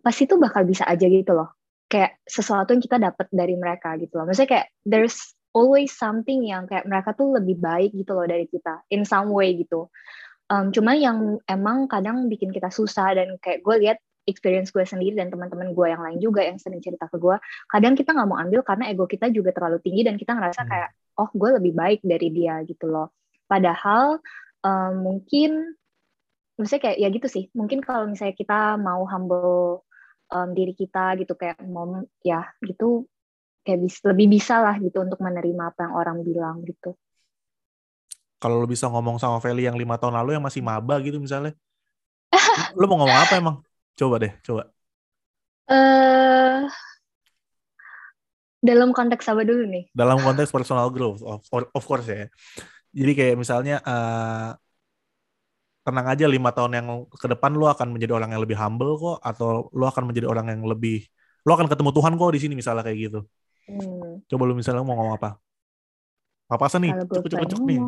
pasti 0.00 0.24
tuh 0.24 0.40
bakal 0.40 0.64
bisa 0.64 0.88
aja 0.88 1.04
gitu 1.04 1.36
loh 1.36 1.52
kayak 1.94 2.18
sesuatu 2.26 2.74
yang 2.74 2.82
kita 2.82 2.98
dapat 2.98 3.30
dari 3.30 3.54
mereka 3.54 3.94
gitu 4.02 4.18
loh. 4.18 4.26
Maksudnya 4.26 4.50
kayak 4.50 4.66
there's 4.82 5.38
always 5.54 5.94
something 5.94 6.42
yang 6.42 6.66
kayak 6.66 6.82
mereka 6.90 7.14
tuh 7.14 7.38
lebih 7.38 7.54
baik 7.62 7.94
gitu 7.94 8.18
loh 8.18 8.26
dari 8.26 8.50
kita 8.50 8.82
in 8.90 9.06
some 9.06 9.30
way 9.30 9.54
gitu. 9.54 9.86
Um, 10.50 10.74
cuma 10.74 10.98
yang 10.98 11.38
emang 11.46 11.86
kadang 11.86 12.26
bikin 12.26 12.50
kita 12.50 12.74
susah 12.74 13.14
dan 13.14 13.38
kayak 13.38 13.62
gue 13.62 13.74
lihat 13.86 14.02
experience 14.26 14.74
gue 14.74 14.82
sendiri 14.82 15.14
dan 15.14 15.30
teman-teman 15.30 15.70
gue 15.70 15.86
yang 15.86 16.02
lain 16.02 16.18
juga 16.18 16.42
yang 16.42 16.58
sering 16.58 16.82
cerita 16.82 17.06
ke 17.06 17.16
gue, 17.16 17.38
kadang 17.70 17.94
kita 17.94 18.10
nggak 18.10 18.28
mau 18.28 18.40
ambil 18.42 18.60
karena 18.66 18.90
ego 18.90 19.06
kita 19.06 19.30
juga 19.30 19.54
terlalu 19.54 19.78
tinggi 19.84 20.02
dan 20.02 20.18
kita 20.18 20.34
ngerasa 20.34 20.66
Hmm. 20.66 20.70
kayak 20.74 20.90
oh 21.22 21.30
gue 21.30 21.50
lebih 21.62 21.72
baik 21.78 22.00
dari 22.02 22.28
dia 22.34 22.58
gitu 22.66 22.90
loh. 22.90 23.14
Padahal 23.46 24.18
um, 24.66 24.92
mungkin 24.98 25.78
maksudnya 26.58 26.82
kayak 26.90 26.98
ya 26.98 27.08
gitu 27.14 27.28
sih. 27.30 27.44
Mungkin 27.54 27.84
kalau 27.86 28.10
misalnya 28.10 28.34
kita 28.34 28.74
mau 28.80 29.06
humble 29.06 29.86
um, 30.30 30.48
diri 30.52 30.72
kita 30.72 31.18
gitu 31.20 31.34
kayak 31.36 31.60
mau 31.66 32.04
ya 32.24 32.48
gitu 32.64 33.04
kayak 33.64 33.80
bis, 33.80 33.96
lebih 34.04 34.26
bisa 34.28 34.60
lah 34.60 34.76
gitu 34.76 35.00
untuk 35.00 35.18
menerima 35.24 35.72
apa 35.72 35.88
yang 35.88 35.94
orang 35.96 36.16
bilang 36.20 36.60
gitu. 36.64 36.92
Kalau 38.38 38.60
lu 38.60 38.68
bisa 38.68 38.92
ngomong 38.92 39.16
sama 39.16 39.40
Feli 39.40 39.64
yang 39.64 39.76
lima 39.76 39.96
tahun 39.96 40.20
lalu 40.20 40.36
yang 40.36 40.44
masih 40.44 40.60
maba 40.60 41.00
gitu 41.00 41.16
misalnya, 41.16 41.56
lu 42.78 42.84
mau 42.84 43.00
ngomong 43.00 43.18
apa 43.24 43.34
emang? 43.40 43.56
Coba 43.96 44.20
deh, 44.20 44.32
coba. 44.44 44.68
eh 45.64 46.68
dalam 48.64 48.92
konteks 48.96 49.28
apa 49.28 49.44
dulu 49.44 49.64
nih? 49.68 49.84
Dalam 49.92 50.20
konteks 50.20 50.48
personal 50.52 50.88
growth, 50.88 51.20
of, 51.24 51.40
of 51.48 51.84
course 51.84 52.08
ya. 52.08 52.28
Jadi 52.92 53.12
kayak 53.12 53.36
misalnya 53.36 53.80
eh, 53.84 54.50
tenang 55.84 56.06
aja 56.08 56.24
lima 56.24 56.50
tahun 56.50 56.72
yang 56.80 56.88
ke 57.12 57.26
depan 57.28 57.52
lu 57.52 57.68
akan 57.68 57.92
menjadi 57.92 58.16
orang 58.16 58.32
yang 58.32 58.40
lebih 58.40 58.56
humble 58.56 58.96
kok, 58.96 59.16
atau 59.20 59.68
lu 59.76 59.84
akan 59.84 60.08
menjadi 60.08 60.26
orang 60.26 60.48
yang 60.48 60.64
lebih, 60.64 61.04
lu 61.44 61.52
akan 61.52 61.68
ketemu 61.68 61.90
Tuhan 61.92 62.12
kok 62.16 62.30
di 62.32 62.40
sini 62.40 62.54
misalnya 62.56 62.80
kayak 62.80 62.98
gitu. 62.98 63.20
Hmm, 63.68 64.24
Coba 64.24 64.42
lu 64.48 64.56
misalnya 64.56 64.80
mau 64.80 64.96
ngomong 64.96 65.20
apa? 65.20 65.30
Apa 66.48 66.64
nih? 66.80 66.92
kalau 66.92 67.04
gue 67.04 67.16
Cuk, 67.16 67.24
cuk, 67.24 67.32
pengen 67.36 67.50
cuk 67.52 67.62
nih. 67.68 67.80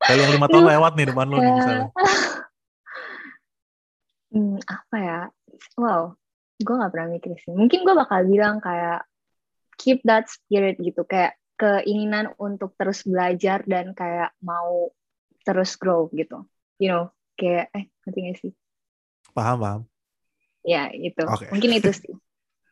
Kayak 0.00 0.18
yang 0.18 0.32
lima 0.34 0.46
tahun 0.50 0.64
lewat 0.74 0.92
nih 0.98 1.06
depan 1.14 1.26
lu 1.30 1.36
nih 1.38 1.52
misalnya. 1.54 1.86
hmm, 4.34 4.56
apa 4.66 4.96
ya? 4.98 5.20
Wow, 5.78 6.02
gue 6.58 6.74
nggak 6.74 6.90
pernah 6.90 7.08
mikir 7.14 7.38
sih. 7.38 7.54
Mungkin 7.54 7.86
gue 7.86 7.94
bakal 7.94 8.26
bilang 8.26 8.58
kayak 8.58 9.06
keep 9.78 10.02
that 10.02 10.26
spirit 10.26 10.74
gitu, 10.82 11.06
kayak 11.06 11.38
keinginan 11.54 12.34
untuk 12.40 12.74
terus 12.74 13.06
belajar 13.06 13.62
dan 13.68 13.94
kayak 13.94 14.34
mau 14.42 14.90
terus 15.46 15.78
grow 15.78 16.10
gitu. 16.10 16.42
You 16.80 16.88
know, 16.88 17.04
kayak 17.36 17.68
eh 17.76 17.84
ngerti 18.08 18.18
gak 18.24 18.36
sih? 18.40 18.52
Paham, 19.36 19.56
paham. 19.60 19.80
Ya 20.64 20.88
itu. 20.90 21.20
Oke. 21.28 21.52
Mungkin 21.52 21.70
itu 21.76 21.90
sih. 21.92 22.12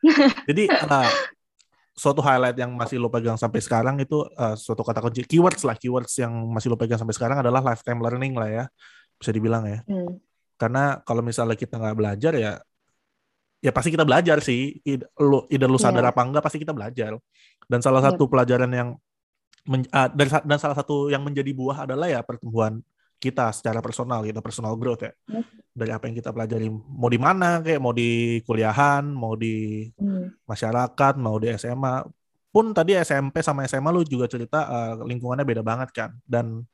Jadi 0.49 0.65
eh, 0.65 1.09
suatu 1.93 2.23
highlight 2.23 2.57
yang 2.57 2.73
masih 2.73 2.97
lo 2.97 3.11
pegang 3.13 3.37
sampai 3.37 3.61
sekarang 3.61 4.01
itu 4.01 4.25
eh, 4.33 4.55
suatu 4.57 4.81
kata 4.81 5.03
kunci 5.03 5.21
keywords 5.29 5.61
lah 5.61 5.77
keywords 5.77 6.17
yang 6.17 6.31
masih 6.49 6.73
lo 6.73 6.77
pegang 6.79 6.97
sampai 6.97 7.13
sekarang 7.13 7.37
adalah 7.43 7.61
lifetime 7.61 8.01
learning 8.01 8.33
lah 8.33 8.49
ya 8.49 8.63
bisa 9.19 9.29
dibilang 9.35 9.67
ya 9.67 9.83
Hmm, 9.83 10.15
karena 10.55 11.03
kalau 11.03 11.19
misalnya 11.19 11.59
kita 11.59 11.75
nggak 11.75 11.97
belajar 11.99 12.33
ya 12.39 12.53
ya 13.59 13.71
pasti 13.75 13.91
kita 13.91 14.07
belajar 14.07 14.39
sih 14.39 14.79
lu 15.19 15.43
either 15.51 15.67
lu 15.67 15.75
sadar 15.75 16.07
Iya. 16.07 16.11
apa 16.15 16.21
enggak 16.23 16.43
pasti 16.47 16.63
kita 16.63 16.71
belajar 16.71 17.19
dan 17.67 17.79
salah 17.83 17.99
Yep. 17.99 18.15
satu 18.15 18.23
pelajaran 18.31 18.71
yang 18.71 18.89
men- 19.67 19.91
ah, 19.91 20.07
dan, 20.07 20.31
dan 20.47 20.55
salah 20.55 20.79
satu 20.79 21.11
yang 21.11 21.19
menjadi 21.19 21.51
buah 21.51 21.83
adalah 21.83 22.07
ya 22.07 22.23
pertumbuhan 22.23 22.79
kita 23.19 23.51
secara 23.51 23.83
personal 23.83 24.23
gitu 24.23 24.39
personal 24.39 24.73
growth 24.79 25.03
ya. 25.03 25.11
Yep. 25.27 25.45
dari 25.79 25.91
apa 25.95 26.03
yang 26.11 26.15
kita 26.19 26.35
pelajari 26.35 26.67
mau 26.71 27.07
di 27.07 27.19
mana 27.21 27.63
kayak 27.63 27.79
mau 27.79 27.95
di 27.95 28.41
kuliahan 28.43 29.05
mau 29.05 29.35
di 29.35 29.87
hmm, 29.95 30.43
masyarakat 30.43 31.13
mau 31.15 31.39
di 31.39 31.55
SMA 31.55 32.03
pun 32.49 32.73
tadi 32.73 32.97
SMP 32.97 33.45
sama 33.45 33.63
SMA 33.69 33.89
lu 33.93 34.01
juga 34.03 34.25
cerita 34.25 34.65
eh, 34.65 34.93
lingkungannya 35.05 35.45
beda 35.45 35.61
banget 35.61 35.89
kan. 35.93 36.09
Dan 36.25 36.65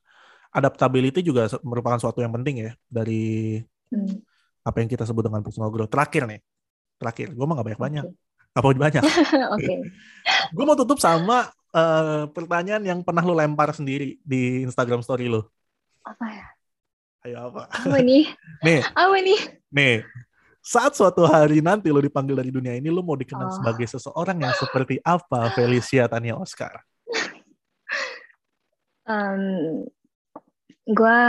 adaptability 0.56 1.20
juga 1.20 1.52
merupakan 1.68 2.00
suatu 2.00 2.24
yang 2.24 2.32
penting 2.32 2.70
ya 2.70 2.72
dari 2.88 3.60
hmm. 3.92 4.16
apa 4.64 4.78
yang 4.80 4.90
kita 4.90 5.04
sebut 5.04 5.28
dengan 5.28 5.44
personal 5.44 5.70
growth. 5.70 5.92
Terakhir 5.92 6.30
nih 6.30 6.42
terakhir. 6.96 7.36
Gue 7.36 7.46
mah 7.46 7.60
gak 7.60 7.68
banyak 7.68 7.82
banyak. 7.82 8.06
Oke. 8.56 8.56
apa 8.56 8.68
banyak. 8.72 9.04
Oke. 9.60 9.74
gue 10.56 10.64
mau 10.64 10.78
tutup 10.80 10.96
sama 11.04 11.52
eh, 11.76 12.24
pertanyaan 12.32 12.84
yang 12.88 13.00
pernah 13.04 13.22
lu 13.28 13.36
lempar 13.36 13.76
sendiri 13.76 14.16
di 14.24 14.64
Instagram 14.64 15.04
story 15.04 15.28
lu 15.28 15.44
Apa 16.06 16.26
ya? 16.30 16.48
ayo 17.26 17.38
apa 17.50 17.66
Apa 17.68 17.98
nih? 18.00 18.30
nih 18.66 18.82
Apa 18.94 19.18
nih? 19.18 19.40
nih 19.72 19.96
saat 20.62 20.94
suatu 20.94 21.26
hari 21.26 21.62
nanti 21.62 21.90
lu 21.90 21.98
dipanggil 22.00 22.34
dari 22.34 22.50
dunia 22.50 22.74
ini 22.74 22.90
lu 22.90 23.02
mau 23.02 23.14
dikenal 23.14 23.50
Oh. 23.50 23.54
sebagai 23.54 23.86
seseorang 23.86 24.38
yang 24.40 24.54
seperti 24.54 24.98
apa 25.02 25.50
Felicia 25.52 26.06
Tania 26.06 26.34
Oscar 26.36 26.82
Um, 29.06 29.86
gue 30.82 31.20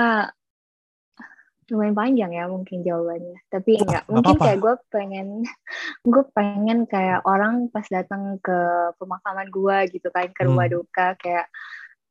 lumayan 1.68 1.92
panjang 1.92 2.32
ya 2.32 2.48
mungkin 2.48 2.80
jawabannya. 2.80 3.36
Tapi 3.52 3.76
enggak, 3.76 4.00
nggak 4.00 4.04
mungkin 4.08 4.32
apa-apa. 4.32 4.46
kayak 4.48 4.58
gue 4.64 4.74
pengen, 4.88 5.28
gue 6.16 6.24
pengen 6.32 6.78
kayak 6.86 7.20
orang 7.28 7.68
pas 7.68 7.84
datang 7.84 8.40
ke 8.40 8.58
pemakaman 8.96 9.52
gue 9.52 9.76
gitu 9.92 10.08
kan 10.08 10.24
ke 10.32 10.48
rumah 10.48 10.64
Hmm. 10.64 10.80
duka 10.80 11.20
kayak 11.20 11.52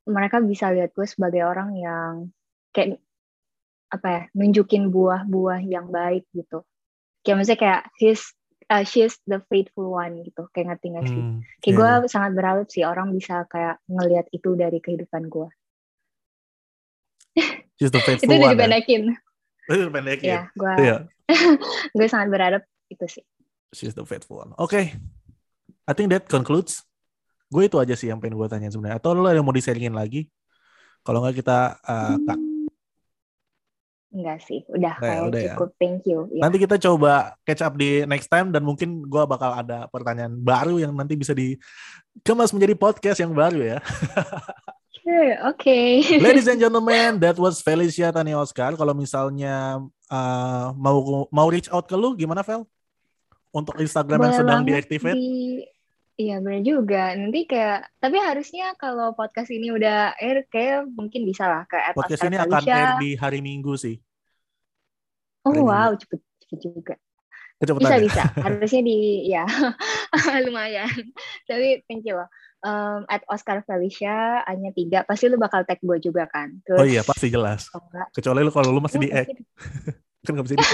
mereka 0.06 0.38
bisa 0.38 0.70
lihat 0.70 0.94
gue 0.94 1.08
sebagai 1.10 1.42
orang 1.42 1.74
yang 1.74 2.30
kayak 2.76 3.00
apa 3.88 4.08
ya 4.12 4.22
nunjukin 4.36 4.92
buah-buah 4.92 5.64
yang 5.64 5.88
baik 5.88 6.28
gitu. 6.36 6.68
Kayak 7.24 7.36
maksudnya 7.40 7.60
kayak 7.64 7.82
his 7.96 8.22
uh, 8.68 8.84
she's 8.84 9.16
the 9.24 9.40
faithful 9.48 9.96
one 9.96 10.20
gitu. 10.28 10.46
Kayak 10.52 10.76
ngerti 10.76 10.86
nggak 10.92 11.06
sih? 11.08 11.22
Hmm, 11.22 11.40
Kayak 11.64 11.72
iya, 11.72 11.80
gue 11.80 11.90
iya. 12.04 12.10
sangat 12.12 12.32
berharap 12.36 12.68
sih 12.68 12.84
orang 12.84 13.08
bisa 13.16 13.48
kayak 13.48 13.80
ngelihat 13.88 14.28
itu 14.36 14.50
dari 14.60 14.78
kehidupan 14.84 15.32
gue. 15.32 15.48
She's 17.80 17.92
the 17.92 18.00
Itu 18.04 18.06
faithful 18.06 18.36
udah 18.36 18.52
one. 18.52 18.56
ya. 18.56 18.56
dipendekin. 18.56 19.02
Itu. 19.66 20.28
Ya, 20.28 20.42
gue 20.54 20.74
Iya. 20.78 20.98
gue 21.96 22.08
sangat 22.14 22.28
berharap 22.30 22.62
itu 22.92 23.06
sih. 23.10 23.24
She's 23.74 23.96
the 23.98 24.06
faithful 24.06 24.44
one. 24.44 24.54
Oke. 24.62 24.94
I 25.86 25.94
think 25.94 26.10
that 26.14 26.26
concludes. 26.30 26.86
Gue 27.50 27.70
itu 27.70 27.78
aja 27.78 27.94
sih 27.94 28.10
yang 28.10 28.18
pengen 28.22 28.38
gue 28.38 28.48
tanya 28.50 28.70
sebenarnya. 28.70 28.98
Atau 29.02 29.14
lo 29.18 29.26
ada 29.30 29.38
yang 29.38 29.46
mau 29.46 29.54
di-sharingin 29.54 29.94
lagi? 29.94 30.30
Kalau 31.06 31.22
nggak 31.22 31.38
kita 31.38 31.78
uh, 31.86 32.18
cut. 32.26 32.55
Enggak 34.16 34.48
sih, 34.48 34.64
udah 34.72 34.96
ya, 34.96 35.02
kayak 35.04 35.22
udah 35.28 35.42
ya. 35.44 35.48
cukup. 35.52 35.70
Thank 35.76 36.08
you. 36.08 36.32
Ya. 36.32 36.48
Nanti 36.48 36.58
kita 36.64 36.80
coba 36.80 37.36
catch 37.44 37.60
up 37.60 37.76
di 37.76 38.08
next 38.08 38.32
time 38.32 38.48
dan 38.48 38.64
mungkin 38.64 39.04
gue 39.04 39.24
bakal 39.28 39.52
ada 39.52 39.92
pertanyaan 39.92 40.32
baru 40.40 40.80
yang 40.80 40.96
nanti 40.96 41.20
bisa 41.20 41.36
dikemas 41.36 42.56
menjadi 42.56 42.80
podcast 42.80 43.20
yang 43.20 43.36
baru 43.36 43.76
ya. 43.76 43.80
Sure, 45.06 45.38
oke. 45.54 45.78
Ladies 46.18 46.50
and 46.50 46.58
gentlemen, 46.58 47.22
that 47.22 47.38
was 47.38 47.62
Felicia 47.62 48.10
Tania 48.10 48.42
Oscar. 48.42 48.74
Kalau 48.74 48.90
misalnya 48.98 49.78
uh, 50.10 50.74
mau 50.74 51.30
mau 51.30 51.46
reach 51.46 51.70
out 51.70 51.86
ke 51.86 51.94
lu 51.94 52.18
gimana 52.18 52.42
Vel? 52.42 52.66
Untuk 53.54 53.78
Instagram 53.78 54.18
yang 54.18 54.34
Boleh 54.34 54.42
sedang 54.42 54.60
banget 54.66 54.90
deactivate? 54.90 55.14
di- 55.14 55.62
Iya 56.16 56.40
benar 56.40 56.64
juga. 56.64 57.12
Nanti 57.12 57.44
kayak, 57.44 57.92
tapi 58.00 58.16
harusnya 58.24 58.72
kalau 58.80 59.12
podcast 59.14 59.52
ini 59.52 59.68
udah 59.68 60.16
air, 60.16 60.48
kayak 60.48 60.88
mungkin 60.96 61.28
bisa 61.28 61.44
lah 61.44 61.68
ke 61.68 61.76
Podcast 61.92 62.24
Oscar 62.24 62.30
ini 62.32 62.38
akan 62.40 62.62
Felicia. 62.64 62.72
air 62.80 62.90
di 63.04 63.10
hari 63.20 63.40
Minggu 63.44 63.76
sih. 63.76 64.00
Oh 65.46 65.54
hari 65.54 65.62
wow, 65.62 65.94
cepet, 65.94 66.20
cepet 66.42 66.60
juga. 66.60 66.96
Kecepatannya. 67.56 67.88
Bisa 67.88 67.98
bisa. 68.02 68.24
Harusnya 68.46 68.82
di, 68.82 68.98
ya 69.26 69.46
lumayan. 70.46 70.92
Tapi 71.46 71.86
thank 71.86 72.04
you 72.04 72.18
loh. 72.18 72.28
Um, 72.60 73.06
at 73.08 73.22
Oscar 73.30 73.62
Felicia 73.62 74.42
hanya 74.44 74.74
tiga. 74.74 75.06
Pasti 75.06 75.30
lu 75.30 75.38
bakal 75.38 75.64
tag 75.64 75.78
gue 75.80 75.98
juga 76.02 76.26
kan. 76.26 76.50
Terus, 76.66 76.82
Oh 76.82 76.84
iya, 76.84 77.06
pasti 77.06 77.30
jelas. 77.30 77.70
kalau 77.70 77.86
enggak, 77.94 78.08
Kecuali 78.12 78.40
lu 78.42 78.52
kalau 78.52 78.70
lu 78.74 78.82
masih 78.82 79.00
di 79.00 79.08
ya, 79.08 79.22
act, 79.22 79.30
pasti- 79.30 79.46
kan 80.26 80.32
nggak 80.34 80.46
bisa 80.46 80.56
di 80.58 80.66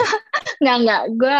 Enggak, 0.61 0.75
enggak. 0.79 1.01
Gue 1.13 1.37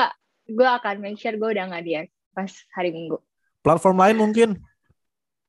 gue 0.52 0.68
akan 0.68 0.96
make 1.00 1.16
sure 1.16 1.34
gue 1.34 1.50
udah 1.50 1.66
nggak 1.72 1.84
di 1.88 1.94
pas 2.32 2.52
hari 2.76 2.92
Minggu. 2.92 3.18
Platform 3.64 3.96
lain 3.96 4.18
mungkin 4.20 4.50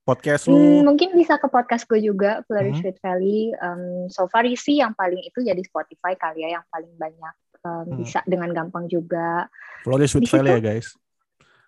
podcast 0.02 0.46
Hmm, 0.46 0.82
lu. 0.82 0.88
mungkin 0.88 1.14
bisa 1.14 1.38
ke 1.38 1.46
podcast 1.46 1.86
gue 1.86 1.98
juga, 1.98 2.42
Flourish 2.46 2.80
Hmm. 2.80 2.86
with 2.86 2.98
Valley. 2.98 3.50
Um, 3.58 4.06
so 4.06 4.26
far 4.26 4.46
sih 4.48 4.78
yang 4.78 4.94
paling 4.94 5.20
itu 5.20 5.42
jadi 5.42 5.58
Spotify 5.60 6.14
kali 6.14 6.42
ya, 6.42 6.58
yang 6.58 6.64
paling 6.68 6.90
banyak 6.96 7.34
um, 7.62 7.86
Hmm. 7.86 7.98
bisa 7.98 8.20
dengan 8.26 8.50
gampang 8.50 8.86
juga. 8.86 9.46
Flourish 9.86 10.14
with. 10.18 10.30
Valley 10.30 10.58
ya 10.58 10.62
guys. 10.62 10.94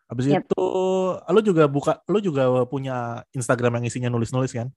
Habis 0.04 0.24
Yep. 0.30 0.44
itu 0.46 0.64
lu 1.16 1.40
juga 1.40 1.64
buka 1.66 1.92
lu 2.06 2.20
juga 2.20 2.44
punya 2.68 3.24
Instagram 3.32 3.80
yang 3.80 3.84
isinya 3.88 4.10
nulis-nulis 4.12 4.52
kan? 4.52 4.68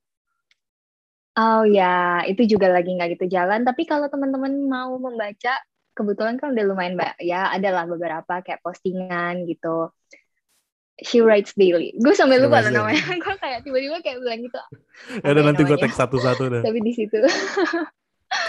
Oh 1.37 1.61
ya, 1.61 2.25
itu 2.25 2.49
juga 2.49 2.73
lagi 2.73 2.97
nggak 2.97 3.19
gitu 3.19 3.29
jalan. 3.29 3.61
Tapi 3.61 3.85
kalau 3.85 4.09
teman-teman 4.09 4.57
mau 4.65 4.97
membaca, 4.97 5.53
kebetulan 5.93 6.41
kan 6.41 6.49
udah 6.57 6.65
lumayan 6.65 6.97
mbak. 6.97 7.13
Ya, 7.21 7.53
adalah 7.53 7.85
beberapa 7.85 8.41
kayak 8.41 8.65
postingan 8.65 9.45
gitu. 9.45 9.93
She 10.97 11.21
writes 11.21 11.53
daily. 11.53 11.93
Gue 12.01 12.17
sampai 12.17 12.41
lupa 12.41 12.65
loh 12.65 12.73
namanya. 12.73 12.97
Gue 13.21 13.35
kayak 13.37 13.61
tiba-tiba 13.61 14.01
kayak 14.01 14.17
bilang 14.17 14.41
gitu. 14.41 14.57
Ya 15.21 15.29
udah 15.29 15.29
Apa 15.29 15.37
ya 15.37 15.45
nanti 15.45 15.61
gue 15.61 15.77
tag 15.77 15.93
satu-satu 15.93 16.43
deh. 16.49 16.61
Tapi 16.65 16.79
di 16.81 16.93
situ. 16.97 17.21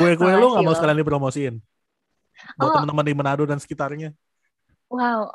Kue-kue 0.00 0.32
lu 0.40 0.56
nggak 0.56 0.64
mau 0.64 0.72
sekalian 0.72 0.96
dipromosiin? 1.04 1.54
Buat 2.54 2.64
Oh. 2.64 2.74
teman-teman 2.80 3.04
di 3.04 3.14
Manado 3.14 3.44
dan 3.44 3.58
sekitarnya. 3.58 4.14
Wow. 4.88 5.34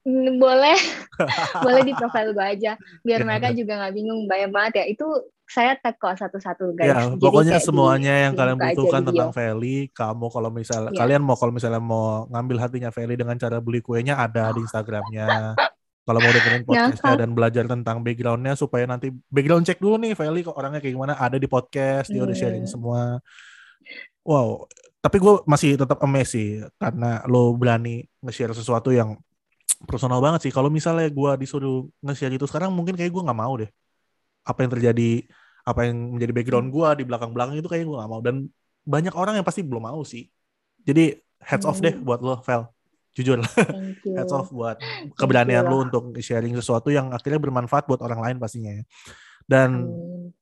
Hmm, 0.00 0.40
Boleh. 0.40 0.78
Boleh 1.66 1.82
di 1.84 1.92
profile 1.92 2.32
gue 2.32 2.46
aja. 2.56 2.72
Biar 3.04 3.20
Ya, 3.20 3.26
mereka 3.26 3.52
bener. 3.52 3.58
juga 3.60 3.72
nggak 3.76 3.92
bingung. 3.92 4.20
Banyak 4.24 4.50
banget 4.50 4.72
ya. 4.80 4.84
Itu 4.88 5.06
saya 5.44 5.74
tag 5.76 5.98
kok 5.98 6.14
satu-satu 6.14 6.72
guys. 6.72 6.88
Ya, 6.88 7.10
Jadi 7.10 7.20
pokoknya 7.20 7.58
kayak 7.58 7.60
di 7.60 7.68
semuanya 7.68 8.14
yang 8.24 8.32
kalian 8.32 8.56
butuhkan 8.56 9.02
tentang 9.02 9.30
Feli, 9.34 9.90
kamu 9.90 10.26
kalau 10.30 10.48
misalnya 10.48 10.90
Iya. 10.94 11.00
kalian 11.02 11.20
mau 11.20 11.36
kalau 11.36 11.52
misalnya 11.52 11.82
mau 11.82 12.24
ngambil 12.30 12.56
hatinya 12.62 12.88
Feli 12.88 13.18
dengan 13.18 13.34
cara 13.36 13.58
beli 13.58 13.82
kuenya 13.82 14.14
ada 14.16 14.54
di 14.54 14.62
Instagramnya. 14.62 15.26
kalau 16.08 16.18
mau 16.18 16.32
dengerin 16.32 16.64
podcastnya 16.64 17.14
dan 17.18 17.30
belajar 17.34 17.64
tentang 17.66 18.00
backgroundnya 18.00 18.54
supaya 18.56 18.82
nanti 18.82 19.12
background 19.28 19.62
check 19.62 19.78
dulu 19.78 20.00
nih 20.00 20.16
Feli 20.16 20.40
kok 20.40 20.56
orangnya 20.56 20.80
kayak 20.80 20.94
gimana 20.96 21.14
ada 21.14 21.36
di 21.36 21.46
podcast 21.46 22.08
dia 22.08 22.22
udah 22.24 22.34
sharing 22.34 22.64
semua. 22.64 23.18
Wow, 24.22 24.64
tapi 25.00 25.16
gue 25.16 25.32
masih 25.44 25.80
tetap 25.80 25.96
amazed 26.04 26.32
sih 26.36 26.48
karena 26.76 27.24
lo 27.24 27.56
berani 27.56 28.04
nge-share 28.20 28.52
sesuatu 28.52 28.92
yang 28.92 29.16
personal 29.88 30.20
banget 30.20 30.44
sih. 30.44 30.52
Kalau 30.52 30.68
misalnya 30.68 31.08
gue 31.08 31.30
disuruh 31.40 31.88
nge-share 32.04 32.36
itu 32.36 32.44
sekarang 32.44 32.68
mungkin 32.70 32.94
kayak 32.94 33.08
gue 33.08 33.22
nggak 33.24 33.40
mau 33.40 33.56
deh. 33.56 33.70
Apa 34.44 34.64
yang 34.64 34.70
terjadi, 34.72 35.24
apa 35.64 35.88
yang 35.88 36.16
menjadi 36.16 36.32
background 36.36 36.68
gue 36.68 36.88
di 37.00 37.04
belakang-belakang 37.08 37.56
itu 37.56 37.68
kayak 37.68 37.84
gue 37.88 37.96
nggak 37.96 38.10
mau. 38.12 38.20
Dan 38.20 38.44
banyak 38.84 39.14
orang 39.16 39.40
yang 39.40 39.46
pasti 39.46 39.64
belum 39.64 39.88
mau 39.88 40.04
sih. 40.04 40.28
Jadi 40.84 41.16
heads 41.40 41.64
off 41.64 41.80
deh 41.80 41.96
Hmm. 41.96 42.04
buat 42.04 42.20
lo, 42.20 42.44
Vel. 42.44 42.68
Jujur, 43.10 43.40
Thank 43.42 44.00
you. 44.06 44.14
heads 44.14 44.30
off 44.30 44.52
buat 44.52 44.76
keberanian 45.16 45.64
lah. 45.64 45.72
lo 45.72 45.82
untuk 45.82 46.12
sharing 46.20 46.52
sesuatu 46.54 46.92
yang 46.92 47.10
akhirnya 47.10 47.40
bermanfaat 47.40 47.88
buat 47.88 48.04
orang 48.04 48.20
lain 48.20 48.36
pastinya. 48.36 48.76
ya. 48.76 48.84
Dan 49.48 49.88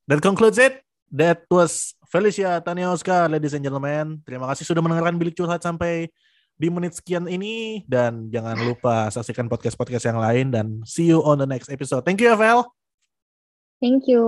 that 0.04 0.18
concludes 0.18 0.58
it. 0.58 0.82
That 1.08 1.48
was 1.48 1.96
Felicia 2.12 2.60
Tania 2.60 2.92
Oscar, 2.92 3.28
ladies 3.28 3.56
and 3.56 3.64
gentlemen. 3.64 4.20
Terima 4.28 4.44
kasih 4.52 4.68
sudah 4.68 4.84
mendengarkan 4.84 5.16
Bilik 5.16 5.36
Curhat 5.36 5.64
sampai 5.64 6.12
di 6.58 6.68
menit 6.68 6.96
sekian 7.00 7.24
ini. 7.24 7.84
Dan 7.88 8.28
jangan 8.28 8.58
lupa 8.60 9.08
saksikan 9.08 9.48
podcast-podcast 9.48 10.04
yang 10.04 10.20
lain. 10.20 10.46
Dan 10.52 10.66
see 10.84 11.08
you 11.08 11.24
on 11.24 11.40
the 11.40 11.48
next 11.48 11.72
episode. 11.72 12.04
Thank 12.04 12.20
you, 12.20 12.32
Vel. 12.36 12.68
Thank 13.78 14.10
you. 14.10 14.22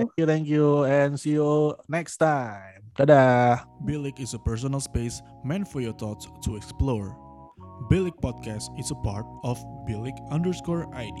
Thank 0.00 0.12
you, 0.16 0.24
thank 0.26 0.46
you. 0.48 0.66
And 0.88 1.20
see 1.20 1.36
you 1.36 1.76
next 1.86 2.18
time. 2.18 2.88
Dadah. 2.96 3.62
Bilik 3.84 4.18
is 4.18 4.32
a 4.34 4.40
personal 4.40 4.80
space 4.80 5.20
meant 5.44 5.68
for 5.68 5.84
your 5.84 5.94
thoughts 5.94 6.26
to 6.42 6.56
explore. 6.56 7.14
Bilik 7.92 8.16
Podcast 8.18 8.72
is 8.80 8.90
a 8.90 8.98
part 9.04 9.26
of 9.44 9.60
Bilik 9.84 10.16
underscore 10.32 10.88
ID. 10.96 11.20